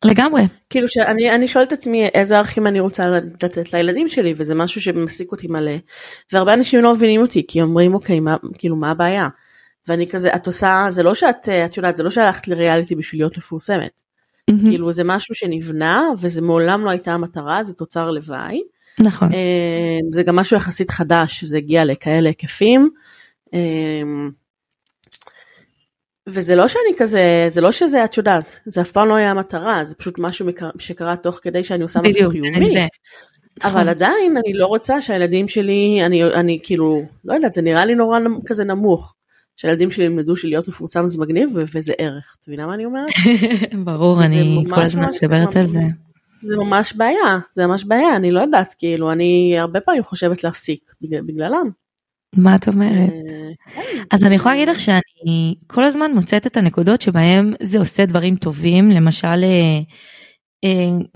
[0.04, 0.42] לגמרי.
[0.70, 3.08] כאילו שאני אני שואלת את עצמי איזה ערכים אני רוצה
[3.42, 5.72] לתת לילדים שלי וזה משהו שמעסיק אותי מלא.
[6.32, 9.28] והרבה אנשים לא מבינים אותי כי אומרים אוקיי מה כאילו מה הבעיה?
[9.88, 13.20] ואני כזה את עושה זה לא שאת אה, את יודעת זה לא שהלכת לריאליטי בשביל
[13.20, 14.02] להיות מפורסמת.
[14.50, 18.62] מהמם, כאילו זה משהו שנבנה וזה מעולם לא הייתה המטרה זה תוצר לוואי
[19.00, 22.90] נכון אה, זה גם משהו יחסית חדש שזה הגיע לכאלה היקפים.
[23.54, 23.60] אה,
[26.26, 29.84] וזה לא שאני כזה זה לא שזה את יודעת זה אף פעם לא היה המטרה
[29.84, 30.46] זה פשוט משהו
[30.78, 32.52] שקרה תוך כדי שאני עושה משהו חיובי.
[32.54, 32.86] זה נלווה.
[33.58, 33.70] נכון.
[33.70, 37.94] אבל עדיין אני לא רוצה שהילדים שלי אני אני כאילו לא יודעת זה נראה לי
[37.94, 39.14] נורא כזה נמוך.
[39.56, 43.06] שהילדים שלי ילמדו שלהיות מפורסם זה מגניב וזה ערך את מבינה מה אני אומרת?
[43.84, 45.80] ברור זה אני כל הזמן מדברת על זה.
[46.44, 50.92] זה ממש בעיה זה ממש בעיה אני לא יודעת כאילו אני הרבה פעמים חושבת להפסיק
[51.00, 51.70] בגלל- בגללם.
[52.36, 53.10] מה את אומרת?
[53.10, 53.50] אה,
[54.10, 58.36] אז אני יכולה להגיד לך שאני כל הזמן מוצאת את הנקודות שבהם זה עושה דברים
[58.36, 59.80] טובים למשל אה,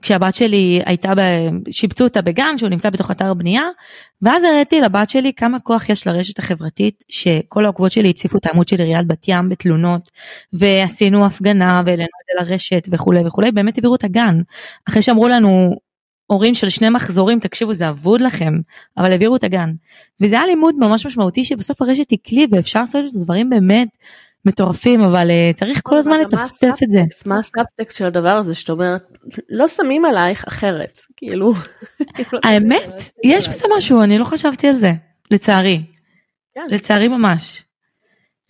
[0.03, 1.21] כשהבת שלי הייתה ב...
[1.71, 3.63] שיבצו אותה בגן שהוא נמצא בתוך אתר בנייה
[4.23, 8.69] ואז הראיתי לבת שלי כמה כוח יש לרשת החברתית שכל העוקבות שלי הציפו את העמוד
[8.69, 10.11] של עיריית בת ים בתלונות
[10.53, 14.41] ועשינו הפגנה והעלינו את זה לרשת וכולי וכולי באמת העבירו את הגן.
[14.89, 15.77] אחרי שאמרו לנו
[16.27, 18.55] הורים של שני מחזורים תקשיבו זה אבוד לכם
[18.97, 19.73] אבל העבירו את הגן.
[20.21, 23.89] וזה היה לימוד ממש משמעותי שבסוף הרשת היא כלי ואפשר לעשות את הדברים באמת
[24.45, 27.03] מטורפים אבל אה, צריך כל הזמן לטפטף את זה.
[27.27, 31.53] מה הסאבטקסט של הדבר הזה שאת אומרת לא שמים עלייך אחרת כאילו.
[32.45, 34.93] האמת יש בזה משהו אני לא חשבתי על זה
[35.31, 35.83] לצערי
[36.55, 36.67] כן.
[36.69, 37.63] לצערי ממש.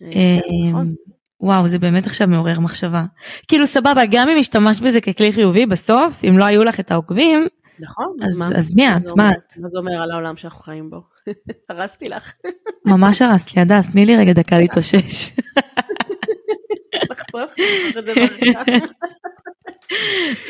[0.03, 0.37] אה,
[0.69, 0.81] נכון.
[0.81, 0.93] אמ,
[1.41, 3.03] וואו זה באמת עכשיו מעורר מחשבה
[3.47, 7.47] כאילו סבבה גם אם השתמשת בזה ככלי חיובי בסוף אם לא היו לך את העוקבים
[7.81, 8.49] נכון אז- מה?
[8.55, 9.11] אז מי את?
[9.15, 9.31] מה?
[9.31, 9.53] את?
[9.57, 11.01] מה זה אומר על העולם שאנחנו חיים בו?
[11.69, 12.33] הרסתי לך.
[12.85, 15.29] ממש הרסת לי הדס תני לי רגע דקה להתאושש.
[17.99, 18.89] את.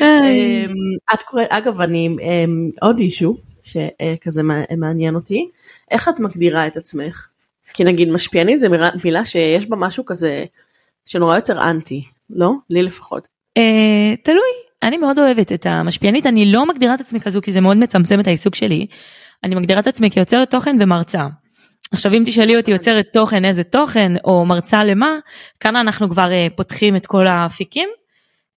[0.00, 0.74] אמ,
[1.14, 4.42] את קוראת אגב אני אמ, עוד אישו שכזה
[4.76, 5.48] מעניין אותי
[5.90, 7.28] איך את מגדירה את עצמך
[7.74, 10.44] כי נגיד משפיענית זה מילה- מילה שיש בה משהו כזה
[11.04, 14.50] שנורא יותר אנטי לא לי לפחות אה, תלוי
[14.82, 18.20] אני מאוד אוהבת את המשפיענית אני לא מגדירה את עצמי כזו כי זה מאוד מצמצם
[18.20, 18.86] את העיסוק שלי.
[19.44, 21.26] אני מגדירה את עצמי כיוצרת תוכן ומרצה.
[21.92, 25.18] עכשיו אם תשאלי אותי יוצרת תוכן איזה תוכן או מרצה למה
[25.60, 27.88] כאן אנחנו כבר אה, פותחים את כל האפיקים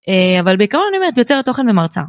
[0.10, 2.02] אה, אבל בעיקרון אני אומרת יוצרת תוכן ומרצה.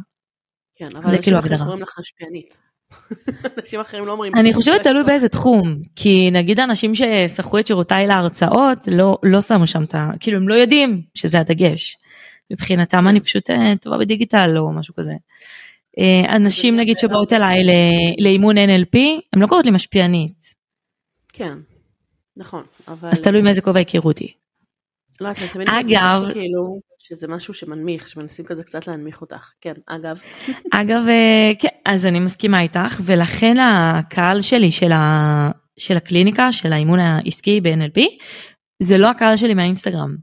[0.75, 1.57] כן אבל אנשים כאילו אחרים.
[1.57, 2.57] קוראים לך משפיענית.
[3.59, 8.07] אנשים אחרים לא אומרים אני חושבת תלוי באיזה תחום כי נגיד האנשים ששכרו את שירותיי
[8.07, 10.11] להרצאות לא לא שמו שם את ה...
[10.19, 11.97] כאילו הם לא יודעים שזה הדגש.
[12.51, 15.13] מבחינתם אני פשוט אה, טובה בדיגיטל או משהו כזה.
[15.99, 17.57] אה, אנשים נגיד שבאות אליי
[18.19, 18.97] לאימון NLP
[19.33, 20.45] הם לא קוראות לי משפיענית
[21.33, 21.55] כן.
[22.37, 24.33] נכון אבל אז תלוי מאיזה כובע הכירו אותי.
[25.21, 30.19] לא אני תמיד אגב- שכאילו שזה משהו שמנמיך שמנסים כזה קצת להנמיך אותך כן אגב
[30.81, 35.51] אגב אה, כן אז אני מסכימה איתך ולכן הקהל שלי של, ה...
[35.79, 38.01] של הקליניקה של האימון העסקי ב-NLP
[38.83, 40.15] זה לא הקהל שלי מהאינסטגרם.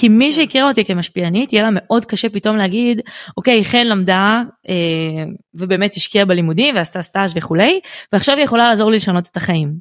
[0.00, 0.32] כי מי כן.
[0.32, 3.00] שהכירה אותי כמשפיענית יהיה לה מאוד קשה פתאום להגיד
[3.36, 7.80] אוקיי חן למדה אה, ובאמת השקיעה בלימודים ועשתה סטאז' וכולי
[8.12, 9.74] ועכשיו היא יכולה לעזור לי לשנות את החיים.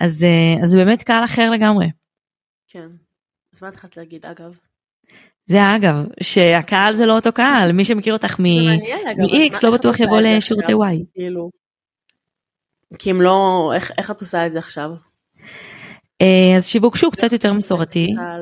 [0.00, 1.90] אז אה, זה באמת קהל אחר לגמרי.
[2.68, 2.88] כן.
[3.54, 4.56] אז מה התחלת להגיד אגב?
[5.46, 8.40] זה האגב שהקהל זה לא אותו קהל מי שמכיר אותך אגב,
[9.18, 10.72] מ-X לא בטוח יבוא לשירותי?
[10.72, 11.04] Y.
[11.14, 11.50] כאילו.
[12.98, 14.90] כי אם לא, איך, איך את עושה את זה עכשיו?
[16.22, 18.36] אה, אז שיווק שהוא קצת יותר מסורתי, אה,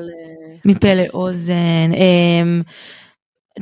[0.65, 2.61] מפה לאוזן, אה,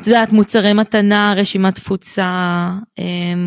[0.02, 2.70] את יודעת מוצרי מתנה, רשימת תפוצה,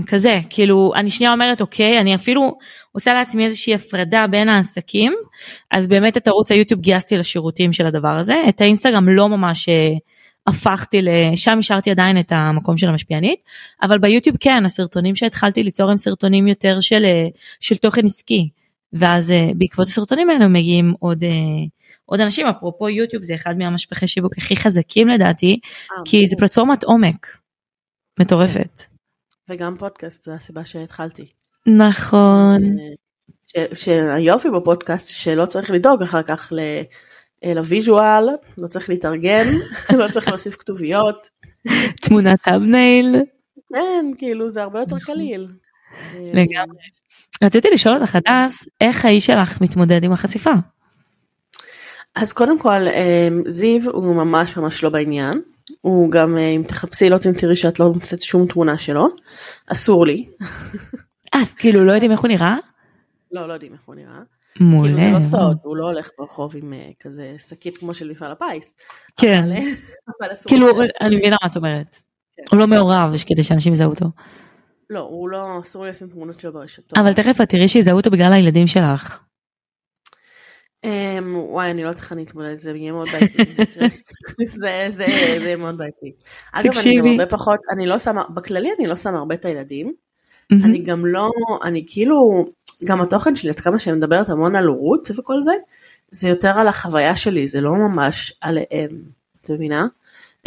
[0.06, 2.58] כזה, כאילו אני שנייה אומרת אוקיי, אני אפילו
[2.92, 5.12] עושה לעצמי איזושהי הפרדה בין העסקים,
[5.70, 9.68] אז באמת את ערוץ היוטיוב גייסתי לשירותים של הדבר הזה, את האינסטגרם לא ממש
[10.46, 13.38] הפכתי לשם השארתי עדיין את המקום של המשפיענית.
[13.82, 17.04] אבל ביוטיוב כן הסרטונים שהתחלתי ליצור הם סרטונים יותר של
[17.60, 18.48] של תוכן עסקי
[18.92, 21.24] ואז אה, בעקבות הסרטונים האלה מגיעים עוד
[22.04, 25.60] עוד אנשים אפרופו יוטיוב זה אחד מהמשפחי שיווק הכי חזקים לדעתי
[26.04, 27.26] כי זה פלטפורמת עומק
[28.20, 28.80] מטורפת.
[29.48, 31.26] וגם פודקאסט זה הסיבה שהתחלתי.
[31.66, 32.62] נכון.
[33.74, 36.52] שהיופי בפודקאסט שלא צריך לדאוג אחר כך
[37.44, 39.44] ל visual, לא צריך להתארגן,
[39.98, 41.28] לא צריך להוסיף כתוביות.
[42.02, 43.16] thumbnail.
[43.68, 45.14] כן, כאילו זה הרבה יותר נכון.
[45.14, 45.48] קליל.
[46.14, 46.82] לגמרי.
[47.42, 50.52] רציתי לשאול אותך הדס, איך האיש שלך מתמודד עם החשיפה?
[52.14, 55.42] אז קודם כל אמ, זיו הוא ממש ממש לא בעניין.
[55.80, 59.08] הוא גם אה, אם תחפשי לא תראי שאת לא מוצאת שום תמונה שלו.
[59.66, 60.28] אסור לי.
[61.32, 62.56] אז כאילו לא יודעים איך הוא נראה?
[63.32, 64.18] לא, לא יודעים איך הוא נראה.
[64.60, 64.96] מעולה.
[64.96, 68.74] כאילו זה לא סוד, הוא לא הולך ברחוב עם כזה שקית כמו של מפעל הפיס.
[69.16, 69.42] כן.
[69.44, 69.52] אבל,
[70.20, 70.66] אבל כאילו,
[71.00, 71.96] אני מבינה מה את אומרת.
[72.36, 72.42] כן.
[72.50, 74.06] הוא לא מעורב, יש כדי שאנשים יזהו אותו.
[74.92, 76.98] לא, הוא לא, אסור לי לשים תמונות שלו ברשתות.
[76.98, 79.18] אבל תכף את תראי שיזהו אותו בגלל הילדים שלך.
[80.86, 80.88] Um,
[81.50, 83.42] וואי, אני לא יודעת איך אני אתמודד, זה יהיה מאוד בעייתי.
[84.36, 86.12] זה, זה, זה יהיה מאוד בעייתי.
[86.52, 89.92] אגב, אני גם הרבה פחות, אני לא שמה, בכללי אני לא שמה הרבה את הילדים.
[90.64, 91.30] אני גם לא,
[91.64, 92.44] אני כאילו,
[92.84, 95.52] גם התוכן שלי, עד כמה שאני מדברת המון על הורות וכל זה,
[96.10, 98.90] זה יותר על החוויה שלי, זה לא ממש עליהם,
[99.42, 99.86] את מבינה?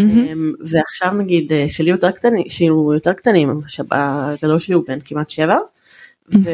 [0.02, 0.68] Mm-hmm.
[0.72, 5.58] ועכשיו נגיד אה, שלי יותר קטנים, שהוא יותר קטנים, הגדול שלי הוא בן כמעט שבע,
[5.58, 6.38] mm-hmm.
[6.44, 6.50] ו...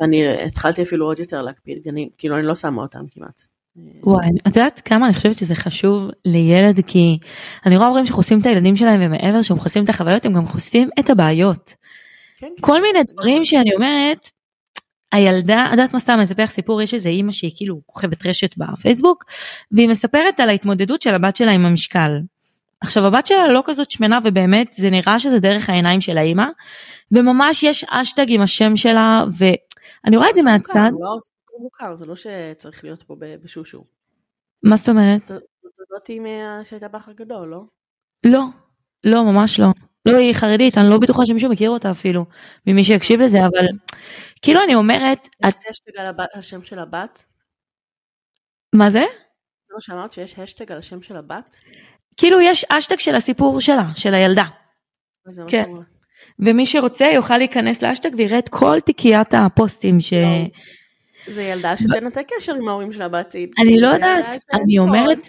[0.00, 3.42] ואני התחלתי אפילו עוד יותר להקפיד גנים, כאילו אני לא שמה אותם כמעט.
[4.02, 7.18] וואי, את יודעת כמה אני חושבת שזה חשוב לילד כי
[7.66, 10.88] אני רואה הורים שחושפים את הילדים שלהם ומעבר שהם חושפים את החוויות הם גם חושפים
[11.00, 11.74] את הבעיות.
[12.36, 12.52] כן, כן.
[12.60, 14.28] כל מיני דברים שאני אומרת
[15.12, 18.26] הילדה, את יודעת מה סתם, אני אספר לך סיפור, יש איזה אימא שהיא כאילו כוכבת
[18.26, 19.24] רשת בפייסבוק,
[19.72, 22.20] והיא מספרת על ההתמודדות של הבת שלה עם המשקל.
[22.80, 26.46] עכשיו הבת שלה לא כזאת שמנה ובאמת זה נראה שזה דרך העיניים של האימא,
[27.12, 30.90] וממש יש האשטג עם השם שלה, ואני רואה את זה מהצד.
[31.02, 33.84] לא מוכר, זה לא שצריך להיות פה בשושו.
[34.62, 35.22] מה זאת אומרת?
[35.88, 37.64] זאת אימא שהייתה באח הגדול, לא?
[38.24, 38.42] לא,
[39.04, 39.66] לא, ממש לא.
[40.06, 42.24] לא, היא חרדית, אני לא בטוחה שמישהו מכיר אותה אפילו,
[42.66, 43.66] ממי שיקשיב לזה, אבל
[44.42, 45.28] כאילו אני אומרת...
[45.46, 47.26] יש האשטג על השם של הבת?
[48.74, 49.04] מה זה?
[49.68, 51.56] זה מה שאמרת שיש האשטג על השם של הבת?
[52.16, 54.44] כאילו יש אשטג של הסיפור שלה, של הילדה.
[55.46, 55.70] כן.
[56.38, 60.12] ומי שרוצה יוכל להיכנס לאשטג ויראה את כל תיקיית הפוסטים ש...
[61.26, 63.50] זה ילדה שתנתק קשר עם ההורים שלה בעתיד.
[63.58, 65.28] אני לא יודעת, אני אומרת...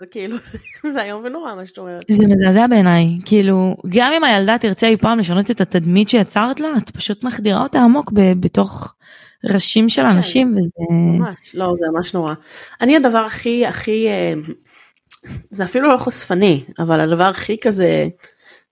[0.00, 0.36] זה כאילו,
[0.92, 2.04] זה איום ונורא מה שאת אומרת.
[2.10, 6.68] זה מזעזע בעיניי, כאילו, גם אם הילדה תרצה אי פעם לשנות את התדמית שיצרת לה,
[6.78, 8.94] את פשוט מחדירה אותה עמוק בתוך
[9.52, 10.84] ראשים של כן, אנשים, וזה...
[10.90, 12.34] ממש, לא, זה ממש נורא.
[12.80, 14.34] אני הדבר הכי, הכי, אה,
[15.50, 18.08] זה אפילו לא חושפני, אבל הדבר הכי כזה,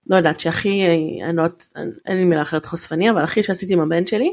[0.07, 0.85] לא יודעת, שהכי,
[1.23, 1.43] אני לא
[2.05, 4.31] אין לי מילה אחרת חושפני, אבל הכי שעשיתי עם הבן שלי,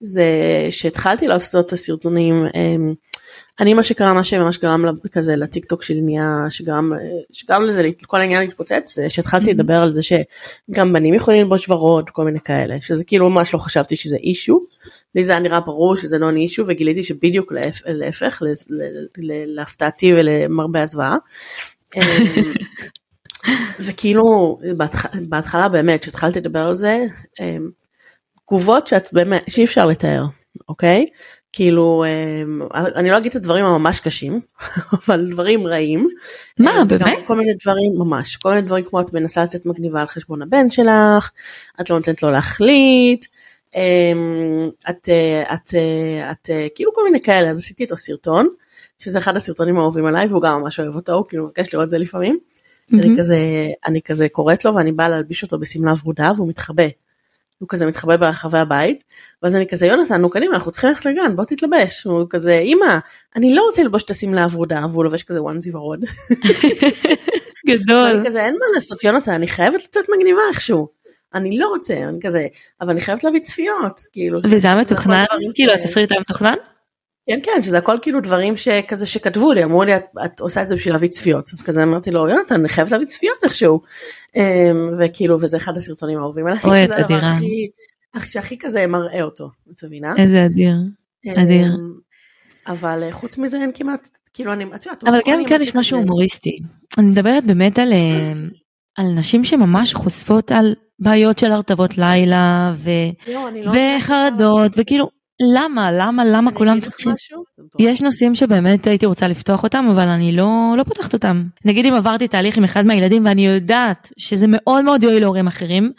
[0.00, 0.24] זה
[0.70, 2.94] שהתחלתי לעשות את הסרטונים, אמ,
[3.60, 6.90] אני מה שקרה, מה שממש גרם כזה לטיק טוק שלי נהיה, שגרם,
[7.32, 9.54] שגרם לזה, כל העניין להתפוצץ, זה שהתחלתי mm-hmm.
[9.54, 13.58] לדבר על זה שגם בנים יכולים ללבוש ורוד, כל מיני כאלה, שזה כאילו ממש לא
[13.58, 14.60] חשבתי שזה אישו,
[15.14, 17.52] לי זה היה נראה ברור שזה לא אישו, וגיליתי שבדיוק
[17.86, 18.42] להפך,
[19.46, 21.16] להפתעתי ולמרבה הזוועה.
[21.96, 22.02] אמ,
[23.80, 24.58] וכאילו
[25.28, 27.02] בהתחלה באמת כשהתחלתי לדבר על זה
[27.40, 27.70] אמ,
[28.46, 30.24] תגובות שאת באמת, שאי אפשר לתאר,
[30.68, 31.06] אוקיי?
[31.52, 34.40] כאילו, אמ, אני לא אגיד את הדברים הממש קשים,
[35.06, 36.08] אבל דברים רעים.
[36.58, 37.18] מה, אמ, באמת?
[37.26, 40.70] כל מיני דברים, ממש, כל מיני דברים כמו את מנסה לצאת מגניבה על חשבון הבן
[40.70, 41.30] שלך,
[41.80, 43.26] את לא נותנת לו להחליט,
[43.72, 45.74] את, אה, את, אה, את,
[46.30, 48.48] את אה, כאילו כל מיני כאלה, אז עשיתי איתו סרטון,
[48.98, 51.90] שזה אחד הסרטונים האהובים עליי, והוא גם ממש אוהב אותו, הוא כאילו מבקש לראות את
[51.90, 52.38] זה לפעמים.
[52.92, 53.36] אני כזה,
[53.86, 56.86] אני כזה קוראת לו ואני באה להלביש אותו בשמלה ורודה והוא מתחבא.
[57.58, 59.04] הוא כזה מתחבא ברחבי הבית,
[59.42, 62.04] ואז אני כזה, יונתן, נו קדימה, אנחנו צריכים ללכת לגן, בוא תתלבש.
[62.04, 62.98] הוא כזה, אמא,
[63.36, 66.04] אני לא רוצה ללבוש את השמלה הוורודה, והוא לובש כזה וואנזי ורוד.
[67.68, 68.10] גדול.
[68.12, 70.88] ואני כזה, אין מה לעשות, יונתן, אני חייבת לצאת מגניבה איכשהו.
[71.34, 72.46] אני לא רוצה, אני כזה,
[72.80, 74.40] אבל אני חייבת להביא צפיות, כאילו.
[74.44, 75.24] וזה היה מתוכנן?
[75.54, 76.54] כאילו, התסריט היה מתוכנן?
[77.26, 80.68] כן כן שזה הכל כאילו דברים שכזה שכתבו לי אמרו לי את, את עושה את
[80.68, 83.80] זה בשביל להביא צפיות אז כזה אמרתי לו יונתן אני חייבת להביא צפיות איכשהו
[84.36, 86.58] אמ, וכאילו וזה אחד הסרטונים האהובים עליי.
[86.64, 87.34] אוי את אדירה.
[88.24, 90.14] שהכי כזה מראה אותו את מבינה?
[90.18, 90.72] איזה אדיר.
[91.26, 91.66] אמ, אדיר.
[92.66, 95.04] אבל אה, חוץ מזה אין כמעט כאילו אני את יודעת.
[95.04, 96.58] אבל גם כן יש משהו הומוריסטי.
[96.98, 98.32] אני מדברת באמת על אה,
[98.96, 102.90] על נשים שממש חושפות על בעיות של הרטבות לילה ו...
[103.32, 105.08] לא, לא וחרדות וכאילו
[105.54, 107.12] למה, למה, למה כולם צריכים...
[107.78, 111.44] יש נושאים שבאמת הייתי רוצה לפתוח אותם, אבל אני לא, לא פותחת אותם.
[111.64, 115.92] נגיד אם עברתי תהליך עם אחד מהילדים ואני יודעת שזה מאוד מאוד יועיל להורים אחרים,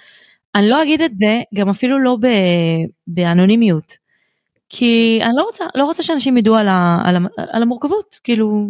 [0.55, 2.27] אני לא אגיד את זה גם אפילו לא ב,
[3.07, 3.97] באנונימיות.
[4.69, 8.69] כי אני לא רוצה, לא רוצה שאנשים ידעו על, ה, על, ה, על המורכבות, כאילו,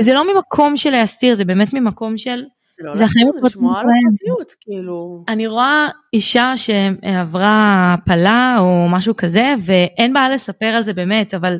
[0.00, 2.44] זה לא ממקום של להסתיר, זה באמת ממקום של,
[2.92, 3.64] זה החיים נכון, הפרטיים
[4.06, 5.24] הפרטיות, כאילו.
[5.28, 7.54] אני רואה אישה שעברה
[7.98, 11.58] הפלה או משהו כזה, ואין בעיה לספר על זה באמת, אבל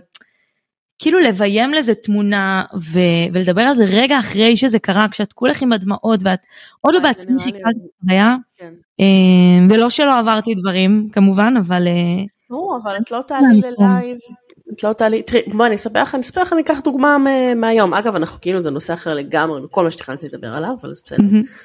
[0.98, 2.98] כאילו לביים לזה תמונה ו-
[3.32, 6.38] ולדבר על זה רגע אחרי שזה קרה, כשאת כולך עם הדמעות ואת
[6.80, 8.36] עוד לא נראה לי- חיכלת את.
[9.00, 14.16] אה, ולא שלא עברתי דברים כמובן, אבל אה, ברור, אבל את לא תעלי ללייב.
[14.72, 17.16] את לא תעלי, תראי, בואי אני אספר לך, אני אספר לך, אני אקח דוגמה
[17.56, 17.94] מהיום.
[17.94, 21.24] אגב, אנחנו כאילו, זה נושא אחר לגמרי, מכל מה שתכננתי לדבר עליו, אבל זה בסדר.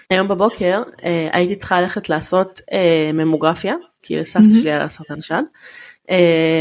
[0.09, 4.49] היום בבוקר אה, הייתי צריכה ללכת לעשות אה, ממוגרפיה, כי לסבתא.
[4.49, 5.43] שלי היה לה סרטן שד.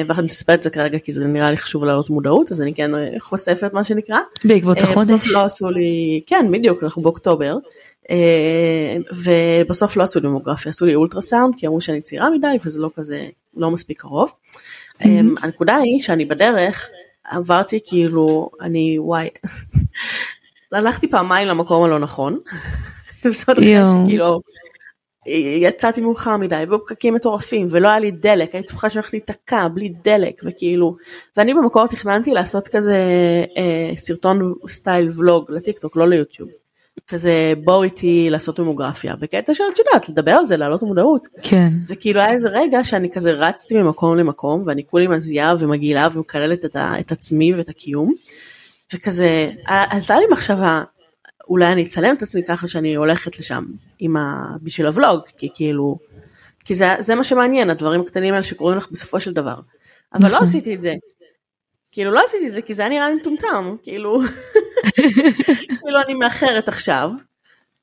[0.09, 2.95] ואני מספרת את זה כרגע כי זה נראה לי חשוב להעלות מודעות, אז אני כן
[2.95, 4.19] אה, חושפת מה שנקרא.
[4.45, 5.11] בעקבות החודש.
[5.11, 7.57] בסוף לא עשו לי, כן בדיוק, אנחנו באוקטובר,
[9.25, 12.91] ובסוף לא עשו לי ממוגרפיה, עשו לי אולטרסאונד, כי אמרו שאני צעירה מדי וזה לא
[12.97, 14.33] כזה, לא מספיק קרוב.
[15.05, 15.35] מהמם.
[15.43, 16.91] הנקודה היא שאני בדרך
[17.25, 19.29] עברתי כאילו, אני וואי,
[20.73, 22.41] הלכתי פעמיים למקום הלא נכון.
[23.33, 24.41] שכאילו,
[25.61, 29.89] יצאתי מאוחר מדי ובפקקים מטורפים ולא היה לי דלק הייתי בטוחה שאני הולכת להיתקע בלי
[29.89, 30.97] דלק וכאילו
[31.37, 32.97] ואני במקור תכננתי לעשות כזה
[33.57, 36.49] אה, סרטון סטייל ולוג לטיקטוק לא ליוטיוב.
[37.07, 41.69] כזה בואו איתי לעשות ממוגרפיה בקטע שאת יודעת לדבר על זה להעלות מודעות כן.
[41.89, 46.77] וכאילו היה איזה רגע שאני כזה רצתי ממקום למקום ואני כולי מזיעה ומגעילה ומקללת את,
[46.77, 48.13] ה, את עצמי ואת הקיום.
[48.95, 50.83] וכזה עלתה לי מחשבה
[51.49, 53.65] אולי אני אצלם את עצמי ככה שאני הולכת לשם
[53.99, 54.57] עם ה...
[54.63, 55.99] בשביל הוולוג כי כאילו
[56.65, 59.55] כי זה, זה מה שמעניין הדברים הקטנים האלה שקורים לך בסופו של דבר.
[60.15, 60.43] אבל לא נכון.
[60.43, 60.95] עשיתי את זה.
[61.99, 64.21] כאילו לא עשיתי את זה כי זה היה נראה לי מטומטם כאילו
[65.67, 67.11] כאילו אני מאחרת עכשיו.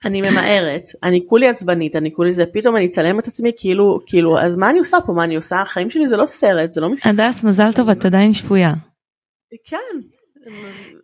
[0.06, 4.39] אני ממהרת, אני כולי עצבנית, אני כולי זה, פתאום אני אצלם את עצמי כאילו, כאילו,
[4.39, 6.89] אז מה אני עושה פה, מה אני עושה, החיים שלי זה לא סרט, זה לא
[6.89, 8.73] משחק, הדס, מזל טוב, את עדיין שפויה.
[9.63, 9.99] כן.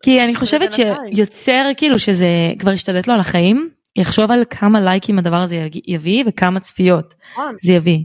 [0.04, 0.72] כי אני חושבת.
[0.72, 2.28] שיוצר כאילו שזה
[2.60, 7.56] כבר ישתלט לו על החיים, יחשוב על כמה לייקים הדבר הזה יביא וכמה צפיות נכון,
[7.62, 8.04] זה יביא.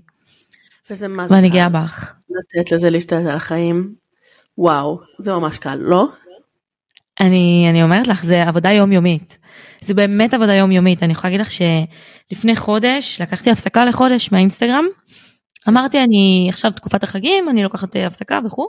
[0.91, 2.15] וזה מה זה ואני גאה בך.
[2.31, 3.95] לתת לזה להשתלט על החיים,
[4.59, 6.07] וואו, זה ממש קל, לא?
[7.21, 9.39] אני, אני אומרת לך, זה עבודה יומיומית.
[9.81, 11.03] זה באמת עבודה יומיומית.
[11.03, 14.85] אני יכולה להגיד לך שלפני חודש לקחתי הפסקה לחודש מהאינסטגרם.
[15.69, 18.69] אמרתי אני עכשיו תקופת החגים, אני לוקחת אה, הפסקה וכו'.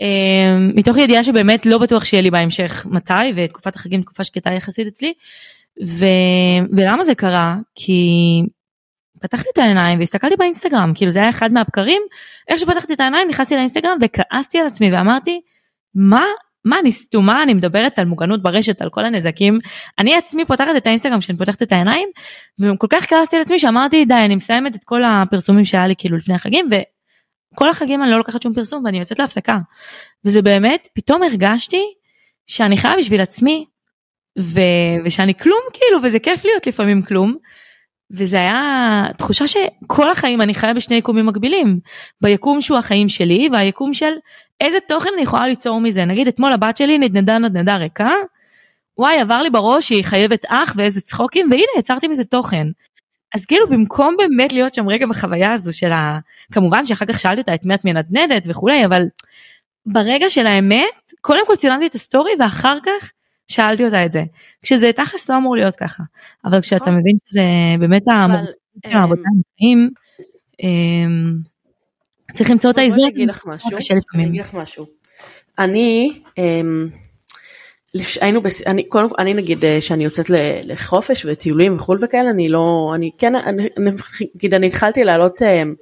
[0.00, 4.86] אה, מתוך ידיעה שבאמת לא בטוח שיהיה לי בהמשך מתי, ותקופת החגים תקופה שקטה יחסית
[4.86, 5.12] אצלי.
[5.84, 6.04] ו...
[6.72, 7.56] ולמה זה קרה?
[7.74, 8.42] כי
[9.20, 12.02] פתחתי את העיניים והסתכלתי באינסטגרם, כאילו זה היה אחד מהבקרים,
[12.48, 15.40] איך שפתחתי את העיניים נכנסתי לאינסטגרם וכעסתי על עצמי ואמרתי,
[15.94, 16.24] מה,
[16.64, 19.58] מה אני סתומה, אני מדברת על מוגנות ברשת, על כל הנזקים,
[19.98, 22.08] אני עצמי פותחת את האינסטגרם כשאני פותחת את העיניים,
[22.58, 26.16] וכל כך כעסתי על עצמי שאמרתי די אני מסיימת את כל הפרסומים שהיה לי כאילו
[26.16, 26.68] לפני החגים,
[27.54, 29.58] וכל החגים אני לא לוקחת שום פרסום ואני יוצאת להפסקה.
[30.24, 31.82] וזה באמת, פתאום הרגשתי
[32.46, 33.66] שאני חיה בשביל עצמי,
[34.38, 34.60] ו...
[35.04, 37.36] ושאני כלום כאילו, וזה כיף להיות לפעמים כלום.
[38.10, 41.80] וזה היה תחושה שכל החיים אני חיה בשני יקומים מקבילים.
[42.20, 44.12] ביקום שהוא החיים שלי והיקום של
[44.60, 46.04] איזה תוכן אני יכולה ליצור מזה.
[46.04, 48.14] נגיד אתמול הבת שלי נדנדה נדנדה ריקה,
[48.98, 52.66] וואי עבר לי בראש שהיא חייבת אח ואיזה צחוקים והנה יצרתי מזה תוכן.
[53.34, 56.18] אז כאילו במקום באמת להיות שם רגע בחוויה הזו של ה...
[56.52, 59.02] כמובן שאחר כך שאלתי אותה את מי את מנדנדת וכולי אבל
[59.86, 63.12] ברגע של האמת קודם כל צילמתי את הסטורי ואחר כך
[63.48, 64.24] שאלתי אותה את זה.
[64.62, 66.02] כשזה תכלס לא אמור להיות ככה.
[66.44, 66.96] אבל כשאתה נכון.
[66.96, 67.42] מבין שזה
[67.78, 68.44] באמת אבל,
[68.84, 69.90] העבודה אמ, עם החיים,
[72.32, 73.04] צריך למצוא את האיזון.
[73.04, 73.70] אני אגיד לך משהו,
[75.58, 76.88] אני אמ,
[78.20, 78.62] היינו, בס...
[78.66, 80.26] אני, קודם אני נגיד אה, שאני יוצאת
[80.64, 83.68] לחופש וטיולים וחו"ל וכאלה, אני לא, אני כן, אני,
[84.34, 85.74] נגיד אני התחלתי לעלות, אמ,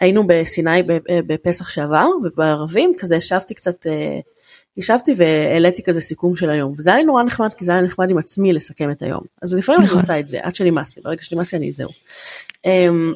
[0.00, 4.18] היינו בסיני בפסח שעבר ובערבים כזה ישבתי קצת, אה,
[4.78, 8.10] ישבתי והעליתי כזה סיכום של היום, וזה היה לי נורא נחמד כי זה היה נחמד
[8.10, 9.98] עם עצמי לסכם את היום, אז לפעמים אני נכון.
[9.98, 11.88] עושה את זה עד שנמאס לי, ברגע שנמאס לי אני זהו.
[12.66, 13.12] אמ,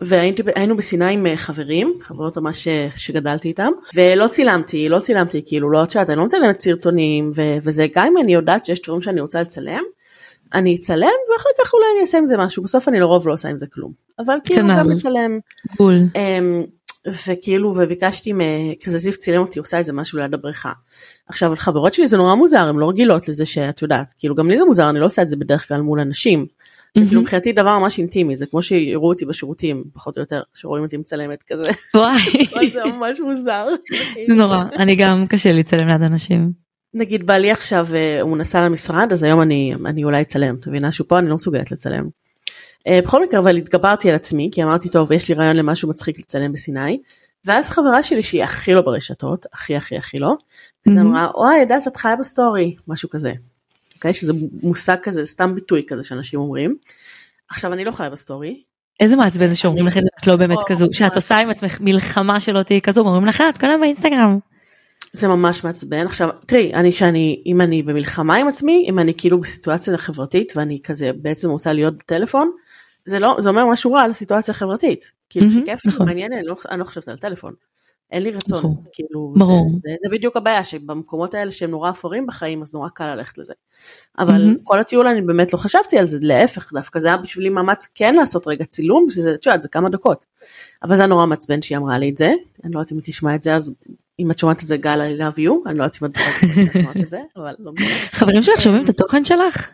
[0.00, 5.70] והיינו בסיני עם אה, חברים, חברות ממש אה, שגדלתי איתם, ולא צילמתי, לא צילמתי, כאילו
[5.70, 7.32] לא את יודעת, אני לא מצלמת סרטונים,
[7.62, 9.82] וזה גם אם אני יודעת שיש דברים שאני רוצה לצלם,
[10.54, 13.48] אני אצלם ואחר כך אולי אני אעשה עם זה משהו, בסוף אני לרוב לא עושה
[13.48, 14.78] עם זה כלום, אבל כאילו כנ"ל.
[14.78, 15.38] גם לצלם,
[15.76, 15.98] בול.
[16.16, 16.64] אמ,
[17.06, 20.72] וכאילו וביקשתי מ- כזה זיו צילם אותי עושה איזה משהו ליד הבריכה.
[21.28, 24.56] עכשיו חברות שלי זה נורא מוזר הן לא רגילות לזה שאת יודעת כאילו גם לי
[24.56, 26.46] זה מוזר אני לא עושה את זה בדרך כלל מול אנשים.
[26.94, 30.84] זה כאילו מבחינתי דבר ממש אינטימי, זה כמו שיראו אותי בשירותים, פחות או יותר, שרואים
[30.84, 31.70] אותי מצלמת כזה.
[31.94, 32.18] וואי.
[32.72, 33.66] זה ממש מוזר.
[34.28, 36.52] זה נורא, אני גם קשה לי לצלם ליד אנשים.
[36.94, 40.92] נגיד בעלי עכשיו אה, הוא נסע למשרד אז היום אני אני אולי אצלם את מבינה
[40.92, 42.08] שהוא פה אני לא מסוגלת לצלם.
[42.86, 46.18] אה, בכל מקרה אבל התגברתי על עצמי כי אמרתי טוב יש לי רעיון למשהו מצחיק
[46.18, 47.00] לצלם בסיני.
[47.44, 50.34] ואז חברה שלי שהיא הכי לא ברשתות הכי הכי הכי לא.
[50.86, 51.08] אז מהמם.
[51.08, 53.32] אמרה אוי הדס את חיה ב story משהו כזה.
[53.94, 56.76] אוקיי שזה מושג כזה סתם ביטוי כזה שאנשים אומרים.
[57.50, 58.62] עכשיו אני לא חיה ב story.
[59.00, 61.14] איזה מעצבן זה שאומרים לך את זה, את לא באמת כזו, שאת.
[61.14, 64.38] עושה עם עצמך מלחמה שלא תהיי כזו, ואומרים לך את כל באינסטגרם.
[65.12, 69.40] זה ממש מעצבן עכשיו תראי אני שאני אם אני במלחמה עם עצמי אם אני כאילו
[69.40, 72.50] בסיטואציה חברתית ואני כזה בעצם רוצה להיות בטלפון
[73.08, 76.06] זה לא זה אומר משהו רע על הסיטואציה החברתית כאילו שכיף נכון.
[76.06, 77.54] מעניין אני לא, אני לא חושבת על טלפון.
[78.10, 78.76] אין לי רצון נכון.
[78.92, 79.70] כאילו ברור.
[79.70, 83.38] זה, זה, זה בדיוק הבעיה שבמקומות האלה שהם נורא אפורים בחיים אז נורא קל ללכת
[83.38, 83.54] לזה.
[84.18, 84.56] אבל מהמם.
[84.64, 88.14] כל הטיול אני באמת לא חשבתי על זה להפך דווקא זה היה בשבילי מאמץ כן
[88.14, 90.24] לעשות רגע צילום שזה את יודעת זה כמה דקות.
[90.82, 92.32] אבל זה היה נורא מעצבן שהיא אמרה לי את זה
[92.64, 93.74] אני לא יודעת אם היא תשמע את זה אז
[94.20, 96.12] אם את שומעת את זה גל I love you אני לא יודעת אם את
[96.72, 97.72] שומעת את זה אבל לא.
[98.12, 99.70] חברים שלך שומעים את התוכן שלך?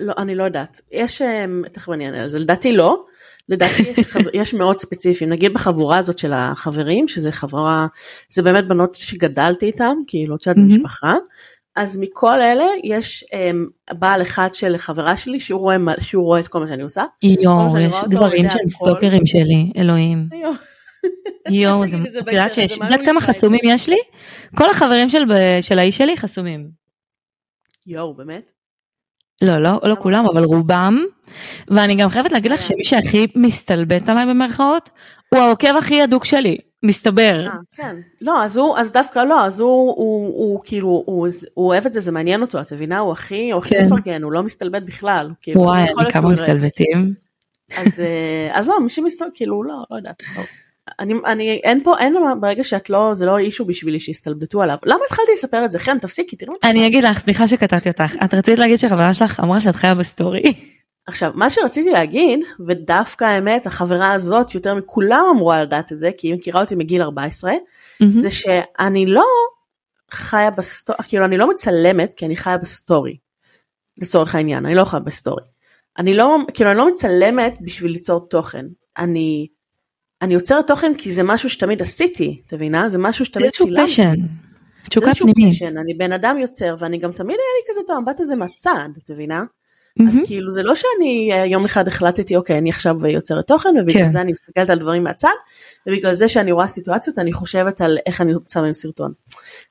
[0.00, 3.04] לא אני לא יודעת יש אמ, תכף אני אענה על זה לדעתי לא.
[3.48, 3.98] לדעתי יש,
[4.40, 7.86] יש מאוד ספציפיים נגיד בחבורה הזאת של החברים שזה חברה
[8.28, 10.76] זה באמת בנות שגדלתי איתם כאילו את יודעת מהמם.
[10.76, 11.14] משפחה
[11.76, 16.48] אז מכל אלה יש um, בעל אחד של חברה שלי שהוא רואה שהוא רואה את
[16.48, 17.04] כל מה שאני עושה.
[17.22, 18.68] יואו, יש גברים יודע שהם.
[18.68, 20.28] סטוקרים שלי, אלוהים.
[21.50, 23.20] יואו, זה- את יודעת שיש, את יודעת כמה?
[23.20, 23.96] חסומים יש לי?
[24.56, 25.22] כל החברים של
[25.60, 26.68] של האיש שלי חסומים.
[27.86, 28.52] יואו באמת?
[29.42, 31.04] לא, לא, לא כולם, אבל רובם.
[31.68, 34.90] ואני גם חייבת להגיד לך שמי שהכי מסתלבט עליי במרכאות,
[35.34, 37.44] הוא העוקב הכי הדוק שלי, מסתבר.
[37.46, 37.96] אה, כן.
[38.20, 41.92] לא אז הוא אז דווקא לא אז הוא הוא, הוא כאילו הוא, הוא אוהב את
[41.92, 43.84] זה זה מעניין אותו את מבינה הוא הכי הוא הכי כן.
[43.84, 45.30] מפרגן הוא לא מסתלבט בכלל.
[45.42, 46.28] כאילו, וואי, כמה.
[46.28, 47.14] מסתלבטים.
[47.76, 50.22] אז אה, אז לא מי שמסתכל כאילו לא לא יודעת.
[51.00, 54.76] אני אני אין פה אין מה ברגע שאת לא זה לא אישו בשבילי שיסתלבטו עליו
[54.84, 58.34] למה התחלתי לספר את זה חן תפסיקי את אני אגיד לך, סליחה שקטעתי אותך, את
[58.34, 60.42] רצית להגיד שחברה שלך אמרה שאת חיה בסטורי.
[61.06, 66.28] עכשיו מה שרציתי להגיד ודווקא האמת החברה הזאת יותר מכולם אמורה לדעת את זה כי
[66.28, 67.52] היא מכירה אותי מגיל 14
[68.14, 69.24] זה שאני לא
[70.10, 73.16] חיה ב story כאילו אני לא מצלמת כי אני חיה ב story.
[73.98, 75.42] לצורך העניין אני לא חיה בסטורי.
[75.98, 78.66] אני לא כאילו אני לא מצלמת בשביל ליצור תוכן
[78.98, 79.46] אני
[80.22, 83.66] אני יוצרת תוכן כי זה משהו שתמיד עשיתי את מבינה זה משהו זה שתמיד איזשהו
[83.66, 83.92] צילמתי.
[83.92, 84.14] passion.
[84.84, 85.54] זה תשוקה איזשהו פנימית.
[85.54, 88.88] passion, אני בן אדם יוצר ואני גם תמיד היה לי כזה את המבט הזה מהצד
[88.98, 89.44] את מבינה?
[90.08, 90.20] אז.
[90.26, 94.08] כאילו זה לא שאני אה, יום אחד החלטתי אוקיי אני עכשיו יוצרת תוכן ובגלל כן.
[94.08, 95.28] זה אני מסתכלת על דברים מהצד
[95.86, 99.12] ובגלל זה שאני רואה סיטואציות אני חושבת על איך אני רוצה עם סרטון.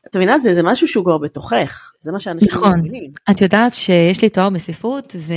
[0.08, 2.80] את מבינה זה זה משהו שהוא כבר בתוכך זה מה שאנשים נכון.
[2.80, 3.12] מבינים.
[3.32, 5.34] את יודעת שיש לי תואר בספרות ו...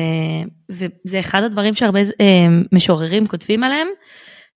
[0.70, 2.04] וזה אחד הדברים שהרבה אה,
[2.72, 3.88] משוררים כותבים עליהם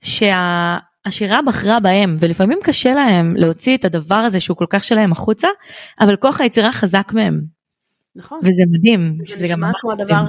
[0.02, 5.48] שהשירה בחרה בהם ולפעמים קשה להם להוציא את הדבר הזה שהוא כל כך שלהם החוצה
[6.00, 7.40] אבל כוח היצירה חזק מהם
[8.16, 8.38] נכון.
[8.42, 9.92] וזה מדהים זה שזה נשמע כמו.
[9.92, 10.24] הדבר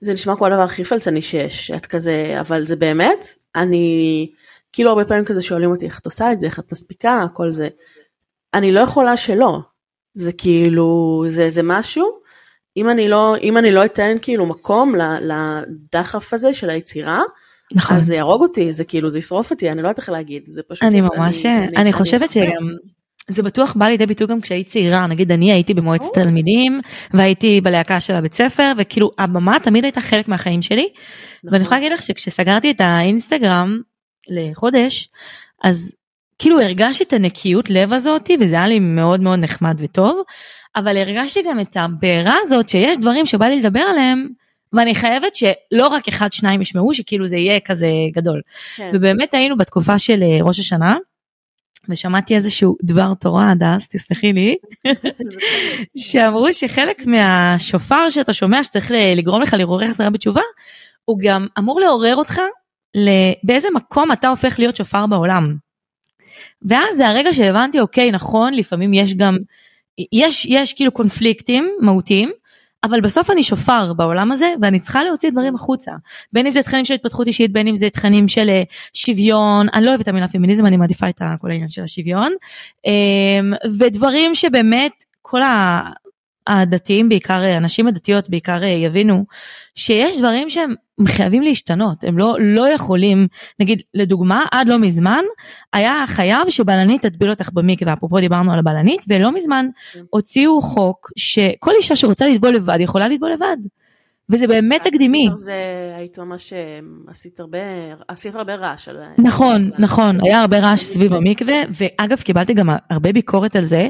[0.00, 3.26] זה נשמע כמו הדבר הכי פלצני שיש את כזה אבל זה באמת
[3.56, 4.28] אני
[4.72, 7.52] כאילו הרבה פעמים כזה שואלים אותי איך את עושה את זה איך את מספיקה הכל
[7.52, 7.68] זה.
[8.54, 9.60] אני לא יכולה שלא
[10.14, 12.18] זה כאילו זה זה משהו
[12.76, 17.22] אם אני לא אם אני לא אתן כאילו מקום לדחף הזה של היצירה
[17.72, 17.96] נכון.
[17.96, 20.62] אז זה יהרוג אותי זה כאילו זה ישרוף אותי אני לא יודעת איך להגיד זה
[20.68, 21.46] פשוט אני ממש
[21.76, 22.46] אני חושבת אחווה.
[22.46, 22.68] שגם
[23.28, 26.14] זה בטוח בא לידי ביטוי גם כשהיית צעירה נגיד אני הייתי במועצת.
[26.14, 26.80] תלמידים
[27.14, 30.88] והייתי בלהקה של הבית ספר וכאילו הבמה תמיד הייתה חלק מהחיים שלי
[31.44, 31.60] ואני נכון.
[31.60, 33.80] יכולה להגיד לך שכשסגרתי את האינסטגרם
[34.30, 35.08] לחודש
[35.64, 35.94] אז
[36.38, 40.22] כאילו הרגשתי את הנקיות לב הזאתי וזה היה לי מאוד מאוד נחמד וטוב
[40.76, 44.28] אבל הרגשתי גם את הבעירה הזאת שיש דברים שבא לי לדבר עליהם
[44.74, 48.40] ואני חייבת שלא רק אחד שניים ישמעו שכאילו זה יהיה כזה גדול
[48.76, 48.88] כן.
[48.92, 50.96] ובאמת היינו בתקופה של אה, ראש השנה
[51.88, 54.56] ושמעתי איזשהו דבר תורה הדס תסלחי לי
[56.10, 60.42] שאמרו שחלק מהשופר שאתה שומע שצריך לגרום לך לעורר חזרה בתשובה
[61.04, 62.40] הוא גם אמור לעורר אותך
[63.42, 65.56] באיזה מקום אתה הופך להיות שופר בעולם.
[66.62, 69.36] ואז זה הרגע שהבנתי אוקיי נכון לפעמים יש גם
[70.12, 72.30] יש יש כאילו קונפליקטים מהותיים
[72.84, 75.92] אבל בסוף אני שופר בעולם הזה ואני צריכה להוציא דברים החוצה.
[76.32, 78.62] בין אם זה תכנים של התפתחות אישית בין אם זה תכנים של אה,
[78.94, 79.66] שוויון.
[79.74, 82.32] אני לא אוהבת את המילה פמיניזם אני מעדיפה את כל העניין של השוויון.
[82.86, 82.90] אמ,
[83.78, 86.03] ודברים שבאמת כל ה-
[86.46, 89.24] הדתיים בעיקר הנשים הדתיות בעיקר יבינו
[89.74, 90.74] שיש דברים שהם
[91.06, 93.28] חייבים להשתנות הם לא לא יכולים
[93.60, 95.22] נגיד לדוגמה עד לא מזמן
[95.72, 100.00] היה חייב שבלנית תטביל אותך במקווה אפרופו דיברנו על הבלנית ולא מזמן כן.
[100.10, 103.56] הוציאו חוק שכל אישה שרוצה לטבול לבד יכולה לטבול לבד.
[104.30, 105.28] וזה באמת תקדימי.
[105.36, 105.54] זה
[105.96, 107.58] היית ממש, אה, עשית הרבה,
[108.08, 108.96] עשית הרבה רעש על...
[109.18, 113.88] נכון, נכון, היה הרבה רעש סביב המקווה, ואגב קיבלתי גם הרבה ביקורת על זה,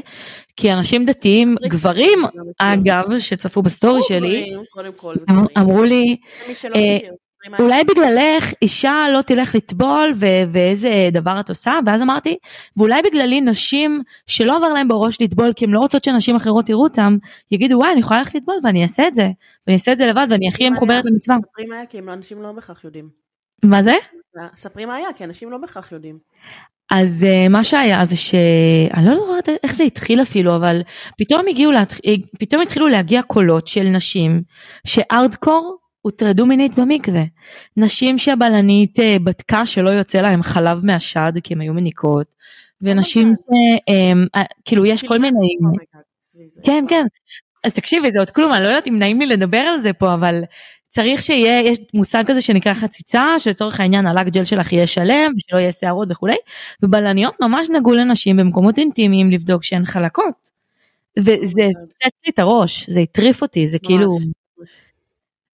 [0.57, 2.19] כי אנשים דתיים, גברים,
[2.59, 4.45] אגב, שצפו בסטורי שלי,
[5.57, 6.17] אמרו לי,
[7.59, 12.37] אולי בגללך אישה לא תלך לטבול ו- ואיזה דבר את עושה ואז אמרתי
[12.77, 16.83] ואולי בגללי נשים שלא עבר להם בראש לטבול כי הן לא רוצות שנשים אחרות יראו
[16.83, 17.17] אותם
[17.51, 19.29] יגידו וואי אני יכולה ללכת לטבול ואני אעשה את זה
[19.67, 21.37] ואני אעשה את זה לבד ואני הכי מחוברת למצווה.
[21.51, 23.09] ספרי מה היה כי אנשים לא בהכרח יודעים.
[23.63, 23.93] מה זה?
[24.55, 26.17] ספרי מה היה כי אנשים לא בהכרח יודעים.
[26.91, 30.81] אז uh, מה שהיה זה שאני לא יודעת איך זה התחיל אפילו אבל
[31.17, 31.71] פתאום הגיעו
[32.39, 34.41] פתאום התחילו להגיע קולות של נשים
[34.87, 37.23] שארדקור הוטרדו מינית במקווה.
[37.77, 42.35] נשים שהבלנית אה, בדקה שלא יוצא להם חלב מהשד כי הן היו מניקות,
[42.81, 45.47] ונשים שכאילו יש כל מיני...
[46.63, 47.05] כן, כן.
[47.63, 50.13] אז תקשיבי, זה עוד כלום, אני לא יודעת אם נעים לי לדבר על זה פה,
[50.13, 50.43] אבל
[50.89, 55.59] צריך שיהיה, יש מושג כזה שנקרא חציצה, שלצורך העניין הלק ג'ל שלך יהיה שלם, ושלא
[55.59, 56.37] יהיה שערות וכולי,
[56.83, 60.49] ובלניות ממש נגעו לנשים במקומות אינטימיים לבדוק שהן חלקות.
[61.19, 64.17] וזה הפצץ לי את הראש, זה הטריף אותי, זה כאילו...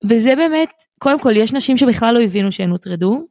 [0.10, 3.28] וזה באמת, קודם כל יש נשים שבכלל לא הבינו שהן הוטרדו.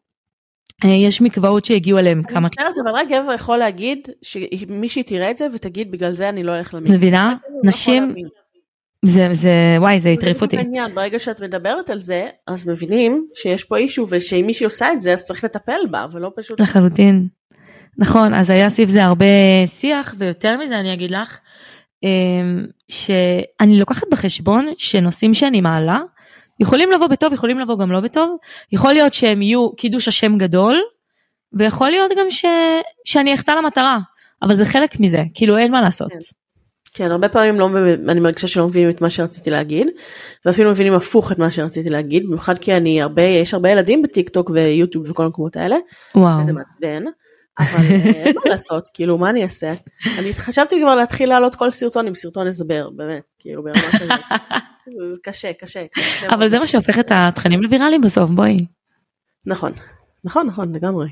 [0.84, 2.38] אה, יש מקוואות שהגיעו אליהם כמה...
[2.38, 6.42] אני מצטערת, אבל רק גבר יכול להגיד שמישהי תראה את זה ותגיד בגלל זה אני
[6.42, 6.96] לא הולך למקווה.
[6.96, 7.36] מבינה?
[7.48, 8.14] לא נשים...
[9.04, 10.56] זה, זה, וואי, זה הטריף אותי.
[10.56, 15.00] העניין, ברגע שאת מדברת על זה, אז מבינים שיש פה אישו ושאם מישהי עושה את
[15.00, 16.60] זה, אז צריך לטפל בה, ולא פשוט...
[16.60, 17.28] לחלוטין.
[17.98, 19.26] נכון, אז היה סביב זה הרבה
[19.66, 21.38] שיח, ויותר מזה אני אגיד לך,
[22.04, 22.10] אה,
[22.88, 26.00] שאני לוקחת בחשבון שנושאים שאני מעלה,
[26.60, 28.36] יכולים לבוא בטוב, יכולים לבוא גם לא בטוב,
[28.72, 30.80] יכול להיות שהם יהיו קידוש השם גדול,
[31.52, 32.44] ויכול להיות גם ש...
[33.04, 33.98] שאני אחטא למטרה,
[34.42, 36.10] אבל זה חלק מזה, כאילו אין מה לעשות.
[36.10, 36.18] כן,
[36.94, 37.68] כן הרבה פעמים לא,
[38.08, 39.88] אני מרגישה שלא מבינים את מה שרציתי להגיד,
[40.46, 44.28] ואפילו מבינים הפוך את מה שרציתי להגיד, במיוחד כי אני הרבה, יש הרבה ילדים בטיק
[44.28, 45.76] טוק ויוטיוב וכל המקומות האלה,
[46.14, 46.40] וואו.
[46.40, 47.04] וזה מעצבן.
[47.58, 49.72] אבל אה, אין מה לעשות, כאילו, מה אני אעשה?
[50.18, 54.20] אני חשבתי כבר להתחיל לעלות כל סרטון עם סרטון הסבר, באמת, כאילו, ברמה כזאת.
[55.22, 55.84] קשה, קשה.
[56.34, 58.56] אבל זה מה שהופך את התכנים לוויראליים בסוף, בואי.
[59.46, 59.72] נכון,
[60.24, 61.08] נכון, נכון, לגמרי.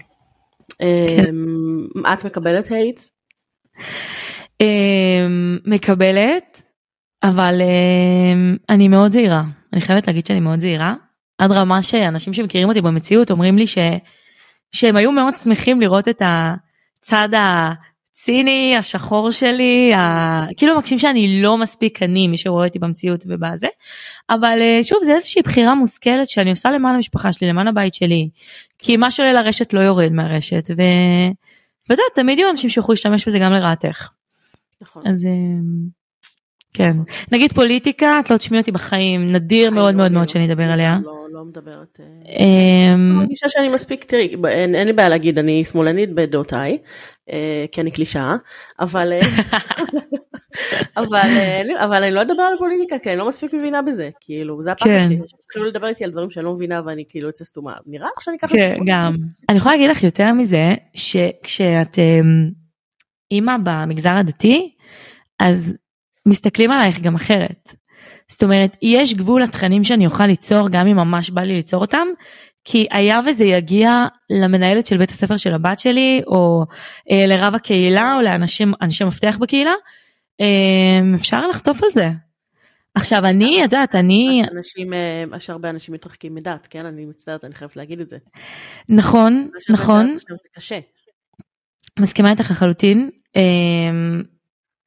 [0.79, 1.25] כן.
[1.29, 3.11] אמ, את מקבלת הייטס?
[4.61, 6.63] אמ, מקבלת,
[7.23, 9.43] אבל אמ, אני מאוד זהירה.
[9.73, 10.95] אני חייבת להגיד שאני מאוד זהירה.
[11.39, 13.79] עד רמה שאנשים שמכירים אותי במציאות אומרים לי ש...
[14.73, 17.29] שהם היו מאוד שמחים לראות את הצד
[18.21, 20.41] הציני, השחור שלי, ה...
[20.57, 23.67] כאילו מקשים שאני לא מספיק אני, מי שרואה אותי במציאות ובזה,
[24.31, 28.29] אבל אה, שוב זה איזושהי בחירה מושכלת שאני עושה למען המשפחה שלי, למען הבית שלי,
[28.79, 30.83] כי מה שעולה לרשת לא יורד מהרשת, ו...
[31.91, 34.09] ואתה יודע, תמיד יהיו אנשים שיוכלו להשתמש בזה גם לרעתך.
[34.83, 35.07] נכון.
[35.07, 35.33] אז אה,
[36.75, 36.97] כן.
[37.33, 40.99] נגיד פוליטיקה, את לא תשמעי אותי בחיים, נדיר מאוד מאוד מאוד שאני אדבר עליה.
[41.05, 42.01] לא, לא מדברת.
[42.01, 46.79] אה, אמ, אני מרגישה שאני מספיק, תראי, אין לי בעיה להגיד, אני שמאלנית בדעותיי,
[47.31, 48.37] אה, כי אני קלישאה,
[48.81, 49.13] אבל...
[50.97, 51.29] אבל,
[51.85, 54.87] אבל אני לא אדבר על פוליטיקה כי אני לא מספיק מבינה בזה כאילו זה הפחד
[54.87, 55.03] כן.
[55.03, 58.23] שלי, התחילו לדבר איתי על דברים שאני לא מבינה ואני כאילו יוצא סתומה נראה לך
[58.23, 59.17] שאני ככה כן גם
[59.49, 62.51] אני יכולה להגיד לך יותר מזה שכשאת אמ,
[63.31, 64.75] אימא במגזר הדתי
[65.41, 65.75] אז
[66.29, 67.75] מסתכלים עלייך גם אחרת.
[68.31, 72.07] זאת אומרת, יש גבול לתכנים שאני אוכל ליצור, גם אם ממש בא לי ליצור אותם,
[72.65, 76.65] כי היה וזה יגיע למנהלת של בית הספר של הבת שלי, או
[77.11, 78.73] אה, לרב הקהילה, או לאנשים
[79.07, 79.75] מפתח בקהילה,
[80.41, 82.11] אה, אפשר לחטוף על זה.
[82.95, 87.55] עכשיו אני יודעת אני אנשים אה, יש הרבה אנשים מתרחקים מדת כן אני מצטערת אני
[87.55, 88.17] חייבת להגיד את זה.
[88.89, 90.17] נכון נכון.
[90.19, 90.79] זה קשה.
[91.99, 93.11] מסכימה איתך לחלוטין.
[93.37, 93.43] אה,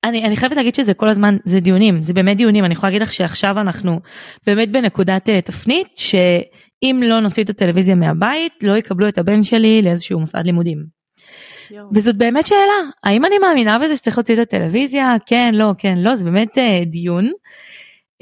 [0.04, 3.02] אני, אני חייבת להגיד שזה כל הזמן, זה דיונים, זה באמת דיונים, אני יכולה להגיד
[3.02, 3.99] לך שעכשיו אנחנו
[4.47, 9.82] באמת בנקודת uh, תפנית, שאם לא נוציא את הטלוויזיה מהבית, לא יקבלו את הבן שלי
[9.82, 10.86] לאיזשהו מוסד לימודים.
[11.72, 11.84] יו.
[11.93, 15.16] וזאת באמת שאלה, האם אני מאמינה בזה שצריך להוציא את הטלוויזיה?
[15.26, 17.32] כן, לא, כן, לא, זה באמת uh, דיון.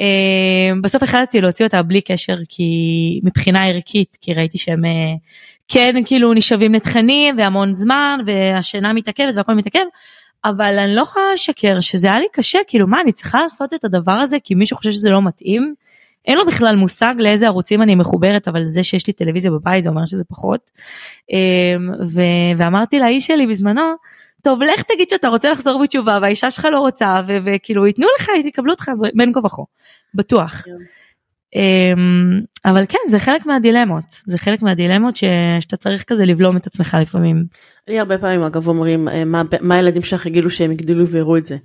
[0.01, 5.17] Uh, בסוף החלטתי להוציא אותה בלי קשר, כי מבחינה ערכית, כי ראיתי שהם uh,
[5.67, 9.85] כן כאילו נשאבים לתכנים והמון זמן, והשינה מתעכבת והכל מתעכב.
[10.45, 13.83] אבל אני לא יכולה לשקר שזה היה לי קשה, כאילו מה, אני צריכה לעשות את
[13.83, 15.73] הדבר הזה כי מישהו חושב שזה לא מתאים?
[16.25, 19.89] אין לו בכלל מושג לאיזה ערוצים אני מחוברת, אבל זה שיש לי טלוויזיה בבית זה
[19.89, 20.71] אומר שזה פחות.
[21.31, 23.81] אמ, ו- ואמרתי לאיש שלי בזמנו,
[24.43, 28.71] טוב, לך תגיד שאתה רוצה לחזור בתשובה והאישה שלך לא רוצה, וכאילו ייתנו לך, יקבלו
[28.71, 29.61] אותך בין כה וכה,
[30.13, 30.51] בטוח.
[30.65, 30.71] כן.
[31.55, 35.23] אמ, אבל כן, זה חלק מהדילמות, זה חלק מהדילמות ש...
[35.61, 37.45] שאתה צריך כזה לבלום את עצמך לפעמים.
[37.87, 41.45] לי הרבה פעמים אגב אומרים אה, מה, מה הילדים שלך יגידו שהם יגדלו ויראו את
[41.45, 41.57] זה.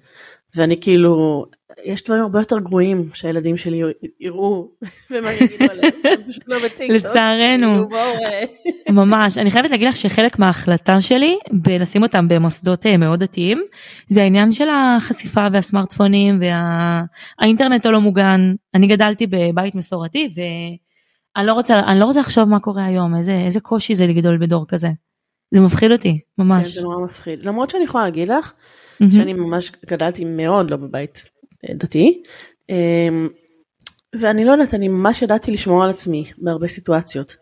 [0.57, 1.45] ואני כאילו,
[1.85, 3.81] יש דברים הרבה יותר גרועים שהילדים שלי
[4.21, 4.69] יראו
[5.11, 5.93] ומה יגידו עליהם,
[6.29, 6.91] פשוט לא בטיקטוק.
[6.91, 9.39] לצערנו, כאילו, אה, ממש.
[9.39, 13.63] אני חייבת להגיד לך שחלק מההחלטה שלי בלשים אותם במוסדות אה, מאוד דתיים,
[14.09, 18.55] זה העניין של החשיפה והסמארטפונים והאינטרנט הלא מוגן.
[18.75, 23.61] אני גדלתי בבית מסורתי ואני לא רוצה, לא רוצה לחשוב מה קורה היום, איזה, איזה
[23.61, 24.89] קושי זה לגדול בדור כזה.
[25.51, 26.63] זה מפחיד אותי, ממש.
[26.67, 27.47] כן, זה נורא מפחיד.
[27.47, 28.53] למרות שאני יכולה להגיד לך,
[29.01, 29.13] מהמם.
[29.13, 31.25] שאני ממש גדלתי מאוד לא בבית
[31.69, 32.23] אה, דתי.
[32.71, 33.29] אמ,
[34.21, 37.37] ואני לא יודעת, אני ממש ידעתי לשמור על עצמי בהרבה סיטואציות.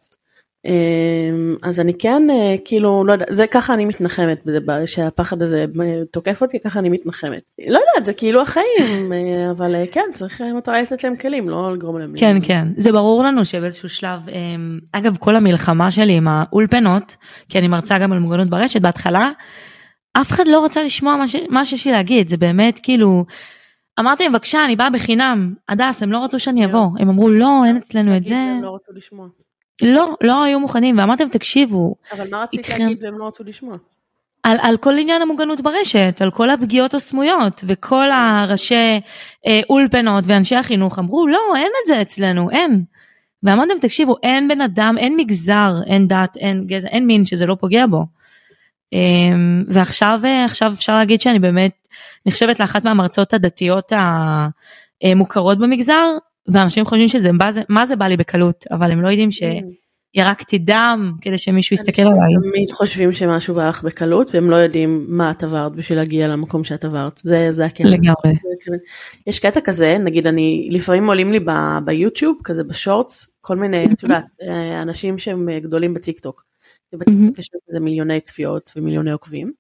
[0.66, 5.66] אמ, אז אני כן, אה, כאילו, לא יודעת, זה ככה אני מתנחמת, בזה, שהפחד הזה
[5.82, 7.42] אה, תוקף אותי, ככה אני מתנחמת.
[7.68, 11.98] לא יודעת, זה כאילו החיים, אה, אבל כן, צריך מטרה לתת להם כלים, לא לגרום
[11.98, 12.12] להם.
[12.16, 14.20] כן כן זה ברור לנו שבאיזשהו שלב
[14.92, 17.16] אגב כל המלחמה שלי עם האולפנות
[17.48, 19.30] כי אני מרצה גם על מוגנות ברשת בהתחלה
[20.12, 21.36] אף אחד לא רצה לשמוע מה, ש...
[21.50, 23.24] מה שיש לי להגיד זה באמת כאילו
[24.00, 27.62] אמרתי להם בבקשה אני באה בחינם הדס הם לא רצו שאני אבוא הם אמרו לא
[27.66, 29.26] אין אצלנו את זה הם לא רצו לשמוע.
[29.82, 32.82] לא לא היו מוכנים ואמרתי להם תקשיבו אבל מה רצית איתכם.
[32.82, 33.76] להגיד והם לא רצו לשמוע?
[34.42, 39.00] על, על כל עניין המוגנות ברשת, על כל הפגיעות הסמויות, וכל הראשי
[39.46, 42.84] אה, אולפנות ואנשי החינוך אמרו, לא, אין את זה אצלנו, אין.
[43.42, 47.56] ואמרתם, תקשיבו, אין בן אדם, אין מגזר, אין דת, אין גזע, אין מין שזה לא
[47.60, 48.04] פוגע בו.
[48.94, 48.98] אה,
[49.68, 51.88] ועכשיו אה, עכשיו אפשר להגיד שאני באמת
[52.26, 53.92] נחשבת לאחת מהמרצות הדתיות
[55.02, 56.06] המוכרות במגזר,
[56.48, 60.58] ואנשים חושבים שזה, מה זה, מה זה בא לי בקלות, אבל הם לא יודעים שירקתי
[60.58, 62.50] דם כדי שמישהו יסתכל אנשים עליי.
[62.52, 66.64] תמיד חושבים שמשהו בא לך בקלות והם לא יודעים מה את עברת בשביל להגיע למקום
[66.64, 67.88] שאת עברת זה זה הקטע.
[67.88, 68.38] לגמרי.
[69.26, 74.02] יש קטע כזה נגיד אני לפעמים עולים לי ב- ביוטיוב כזה בשורטס כל מיני את
[74.02, 76.44] יודעת אה, אנשים שהם אה, גדולים בטיק טוק.
[76.92, 79.52] ובטיק טוק יש להם כזה מיליוני צפיות ומיליוני עוקבים.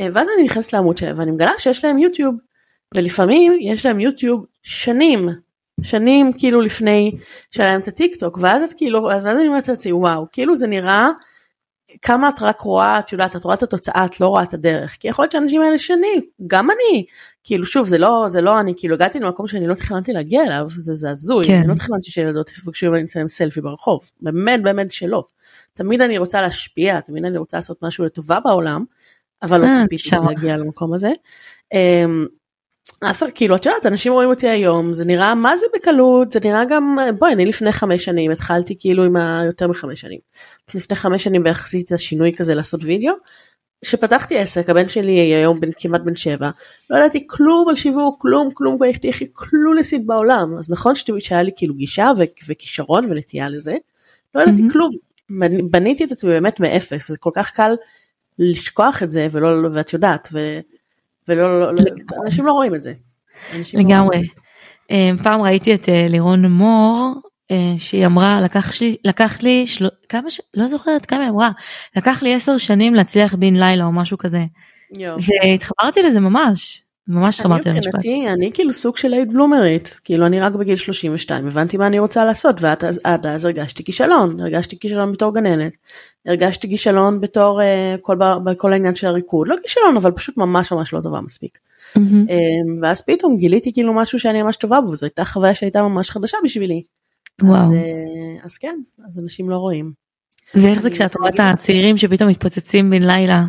[0.00, 2.34] אה, ואז אני נכנסת לעמוד שלהם ואני מגלה שיש להם יוטיוב
[2.94, 5.28] ולפעמים יש להם יוטיוב שנים
[5.82, 7.12] שנים כאילו לפני
[7.50, 10.66] שהיה להם את הטיק טוק ואז את כאילו ואז אני אומרת לעצמי וואו כאילו זה
[10.66, 11.08] נראה
[12.02, 14.96] כמה את רק רואה את יודעת את רואה את התוצאה את לא רואה את הדרך
[15.00, 17.04] כי יכול להיות שהאנשים האלה שנים גם אני
[17.44, 20.66] כאילו שוב זה לא זה לא אני כאילו הגעתי למקום שאני לא תכננתי להגיע אליו
[20.68, 21.58] זה זה הזוי כן.
[21.58, 25.24] אני לא תכננתי שילדות יפגשו ממני לצלם סלפי ברחוב באמת באמת שלא
[25.74, 28.84] תמיד אני רוצה להשפיע תמיד אני רוצה לעשות משהו לטובה בעולם
[29.42, 30.16] אבל לא אה, ציפיתי.
[30.26, 31.12] להגיע למקום הזה.
[33.04, 36.40] אמ, אף כאילו את יודעת אנשים רואים אותי היום זה נראה מה זה בקלות זה
[36.44, 39.42] נראה גם בואי אני לפני חמש שנים התחלתי כאילו עם ה...
[39.46, 40.18] יותר מחמש שנים.
[40.74, 43.14] לפני חמש שנים בערך עשיתי את השינוי כזה לעשות וידאו.
[43.84, 46.50] שפתחתי עסק הבן שלי היום בן כמעט בן שבע
[46.90, 51.50] לא ידעתי כלום על שיווק כלום כלום הייתי הכי קלולסית בעולם אז נכון שהיה לי
[51.56, 53.76] כאילו גישה ו- וכישרון ונטייה לזה
[54.34, 54.72] לא ידעתי מהמם.
[54.72, 54.88] כלום
[55.30, 57.74] בנ- בניתי את עצמי באמת מאפס זה כל כך קל
[58.38, 60.60] לשכוח את זה ולא ואת יודעת ו-
[61.38, 62.92] ולא לא, לא, אנשים לא רואים את זה.
[63.52, 63.80] לא.
[63.80, 64.28] לגמרי.
[64.90, 67.14] אה, פעם ראיתי את אה, לירון מור
[67.50, 69.88] אה, שהיא אמרה לקח, לי, לקח לי של...
[70.08, 70.40] כמה ש...
[70.54, 71.50] לא זוכרת כמה היא אמרה
[71.96, 74.44] לקח לי עשר שנים להצליח בן לילה או משהו כזה
[74.98, 75.16] יואו.
[75.42, 77.94] והתחברתי לזה ממש ממש אני התחברתי למשפט.
[77.94, 81.98] מבחינתי אני כאילו סוג של late בלומרית כאילו אני רק בגיל 32 הבנתי מה אני
[81.98, 85.76] רוצה לעשות ועד אז, עד אז הרגשתי כישלון הרגשתי כישלון בתור גננת
[86.26, 90.92] הרגשתי כישלון בתור uh, כל, בכל העניין של הריקוד לא כישלון אבל פשוט ממש ממש
[90.92, 91.58] לא טובה מספיק
[91.96, 92.26] מהמם.
[92.28, 92.32] um,
[92.82, 96.36] ואז פתאום גיליתי כאילו משהו שאני ממש טובה בו וזו הייתה חוויה שהייתה ממש חדשה
[96.44, 96.82] בשבילי.
[97.42, 97.60] אז, וואו.
[97.72, 98.78] uh, אז כן
[99.08, 99.92] אז אנשים לא רואים.
[100.54, 103.44] ואיך זה אני- כשאת רואה את אני- הצעירים שפתאום מתפוצצים בן לילה.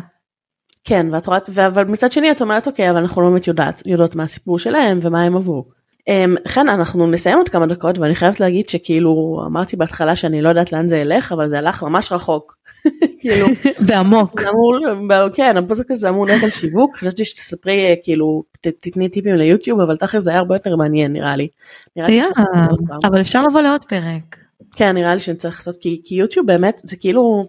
[0.84, 4.16] כן ואת רואה אבל מצד שני את אומרת אוקיי אבל אנחנו לא באמת יודעת יודעות
[4.16, 5.64] מה הסיפור שלהם ומה הם עברו.
[6.10, 10.48] Um, חן אנחנו נסיים עוד כמה דקות ואני חייבת להגיד שכאילו אמרתי בהתחלה שאני לא
[10.48, 12.56] יודעת לאן זה ילך אבל זה הלך ממש רחוק.
[13.20, 13.46] כאילו
[13.86, 14.40] ועמוק.
[14.42, 14.78] אמור
[15.34, 19.80] כן הפודקאסט הזה אמור להיות על שיווק חשבתי שתספרי אה, כאילו ת- תתני טיפים ליוטיוב
[19.80, 21.48] אבל תכל'ס זה היה הרבה יותר מעניין נראה לי.
[21.96, 22.22] נראה לי.
[23.04, 24.36] אבל אפשר לבוא לעוד פרק.
[24.76, 27.48] כן נראה לי שנצטרך לעשות כי, כי יוטיוב באמת זה כאילו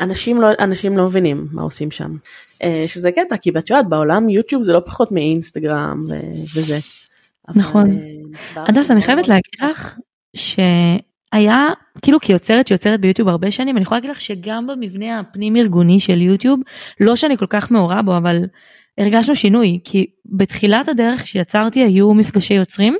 [0.00, 2.10] אנשים לא אנשים לא מבינים מה עושים שם
[2.62, 6.78] אה, שזה קטע כי את יודעת בעולם יוטיוב זה לא פחות מאינסטגרם ו- וזה.
[7.54, 7.98] נכון.
[8.56, 9.70] אה, הדס אני חייבת מאוד להגיד.
[9.76, 9.98] לך
[10.36, 11.68] שהיה
[12.02, 16.22] כאילו כיוצרת שיוצרת ביוטיוב הרבה שנים אני יכולה להגיד לך שגם במבנה הפנים ארגוני של
[16.22, 16.60] יוטיוב
[17.00, 18.44] לא שאני כל כך מעורה בו אבל
[18.98, 22.96] הרגשנו שינוי כי בתחילת הדרך כשיצרתי היו מפגשי יוצרים.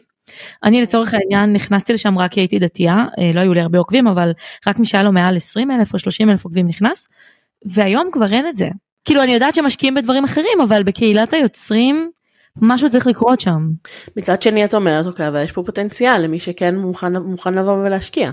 [0.65, 4.07] אני לצורך העניין נכנסתי לשם רק כי הייתי דתייה אה, לא היו לי הרבה עוקבים
[4.07, 4.33] אבל
[4.67, 7.09] רק מי שהיה לו מעל 20 אלף או 30 אלף עוקבים נכנס.
[7.67, 8.69] והיום כבר אין את זה
[9.05, 12.11] כאילו אני יודעת שמשקיעים בדברים אחרים אבל בקהילת היוצרים
[12.63, 13.69] משהו צריך לקרות שם.
[14.17, 18.31] מצד שני את אומרת, אוקיי, אבל יש פה פוטנציאל למי שכן מוכן, מוכן לבוא ולהשקיע.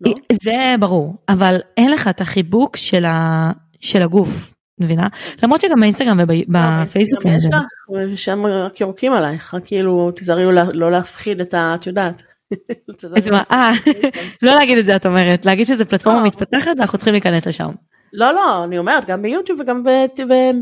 [0.00, 0.12] לא?
[0.42, 3.50] זה ברור, אבל אין לך את החיבוק של, ה...
[3.80, 5.08] של הגוף, מבינה?
[5.42, 7.26] למרות שגם באינסטגרם ובפייסבוק.
[7.26, 11.74] לא, יש לך, שם רק יורקים עלייך, רק כאילו תיזהרי לא, לא להפחיד את ה...
[11.74, 12.22] את יודעת.
[13.52, 13.70] אה,
[14.42, 16.26] לא להגיד את זה את אומרת, להגיד שזה פלטפורמה לא.
[16.26, 17.70] מתפתחת ואנחנו צריכים להיכנס לשם.
[18.12, 19.84] לא לא אני אומרת גם ביוטיוב וגם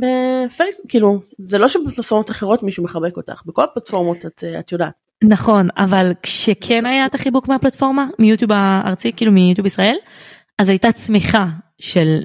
[0.00, 4.92] בפייסבוק כאילו זה לא שבפלטפורמות אחרות מישהו מחבק אותך בכל הפלטפורמות את, את יודעת.
[5.24, 9.96] נכון אבל כשכן היה את החיבוק מהפלטפורמה מיוטיוב הארצי כאילו מיוטיוב ישראל
[10.58, 11.46] אז הייתה צמיחה
[11.78, 12.20] של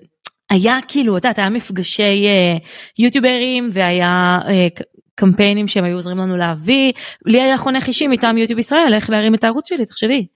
[0.49, 2.63] היה כאילו את יודעת היה מפגשי uh,
[2.99, 4.83] יוטיוברים והיה uh,
[5.15, 6.93] קמפיינים שהם היו עוזרים לנו להביא
[7.25, 10.27] לי היה חונך אישי מטעם יוטיוב ישראל איך להרים את הערוץ שלי תחשבי.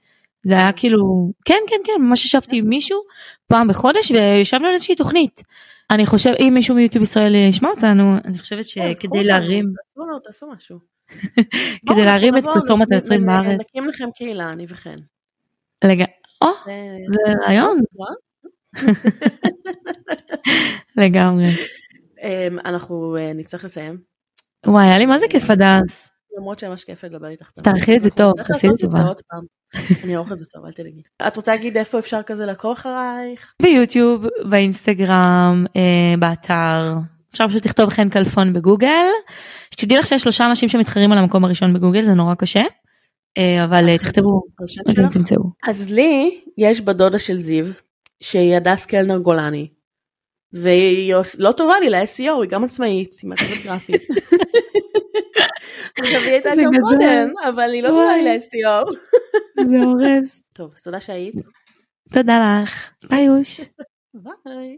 [0.43, 2.99] זה היה כאילו כן כן כן ממש ישבתי עם מישהו
[3.47, 5.43] פעם בחודש וישבנו על איזושהי תוכנית.
[5.91, 9.74] אני חושב אם מישהו מיוטיוב ישראל ישמע אותנו אני חושבת כן, שכדי להרים
[10.24, 10.80] תעשו משהו
[11.89, 13.60] כדי להרים את פלטפורמת היוצרים בארץ.
[13.60, 14.95] נקים לכם קהילה אני וכן.
[17.12, 17.80] זה רעיון.
[20.98, 21.50] לגמרי.
[22.24, 23.98] אמ, אנחנו אה, נצטרך לסיים.
[24.66, 26.10] וואי היה לי מה זה כיף הדס.
[26.38, 27.52] למרות שממש כיף לדבר איתך.
[27.52, 29.04] תערכי את זה טוב תעשי לי טובה.
[30.04, 31.02] אני אערוך את זה טוב, אל תדאגי.
[31.28, 33.54] את רוצה להגיד איפה אפשר כזה לעקוב אחרייך?
[33.62, 36.94] ביוטיוב, באינסטגרם, אה, באתר.
[37.32, 39.06] אפשר פשוט לכתוב חן כלפון בגוגל.
[39.72, 42.64] שתדעי לך שיש שלושה אנשים שמתחרים על המקום הראשון בגוגל, זה נורא קשה.
[43.38, 44.42] אה, אבל תכתבו,
[45.14, 45.44] תמצאו.
[45.68, 47.66] אז לי יש בדודה של זיו,
[48.24, 49.68] שהיא הדס קלנר גולני.
[50.54, 54.02] והיא לא טובה לי ל-SEO, היא גם עצמאית, היא מעצבת גרפית.
[55.98, 58.94] עכשיו היא הייתה שם קודם, אבל היא לא טובה לי ל-SEO.
[59.66, 60.42] זה הורס.
[60.56, 61.36] טוב, אז תודה שהיית.
[62.14, 62.92] תודה לך.
[63.10, 63.62] ביי יוש.
[64.14, 64.78] ביי.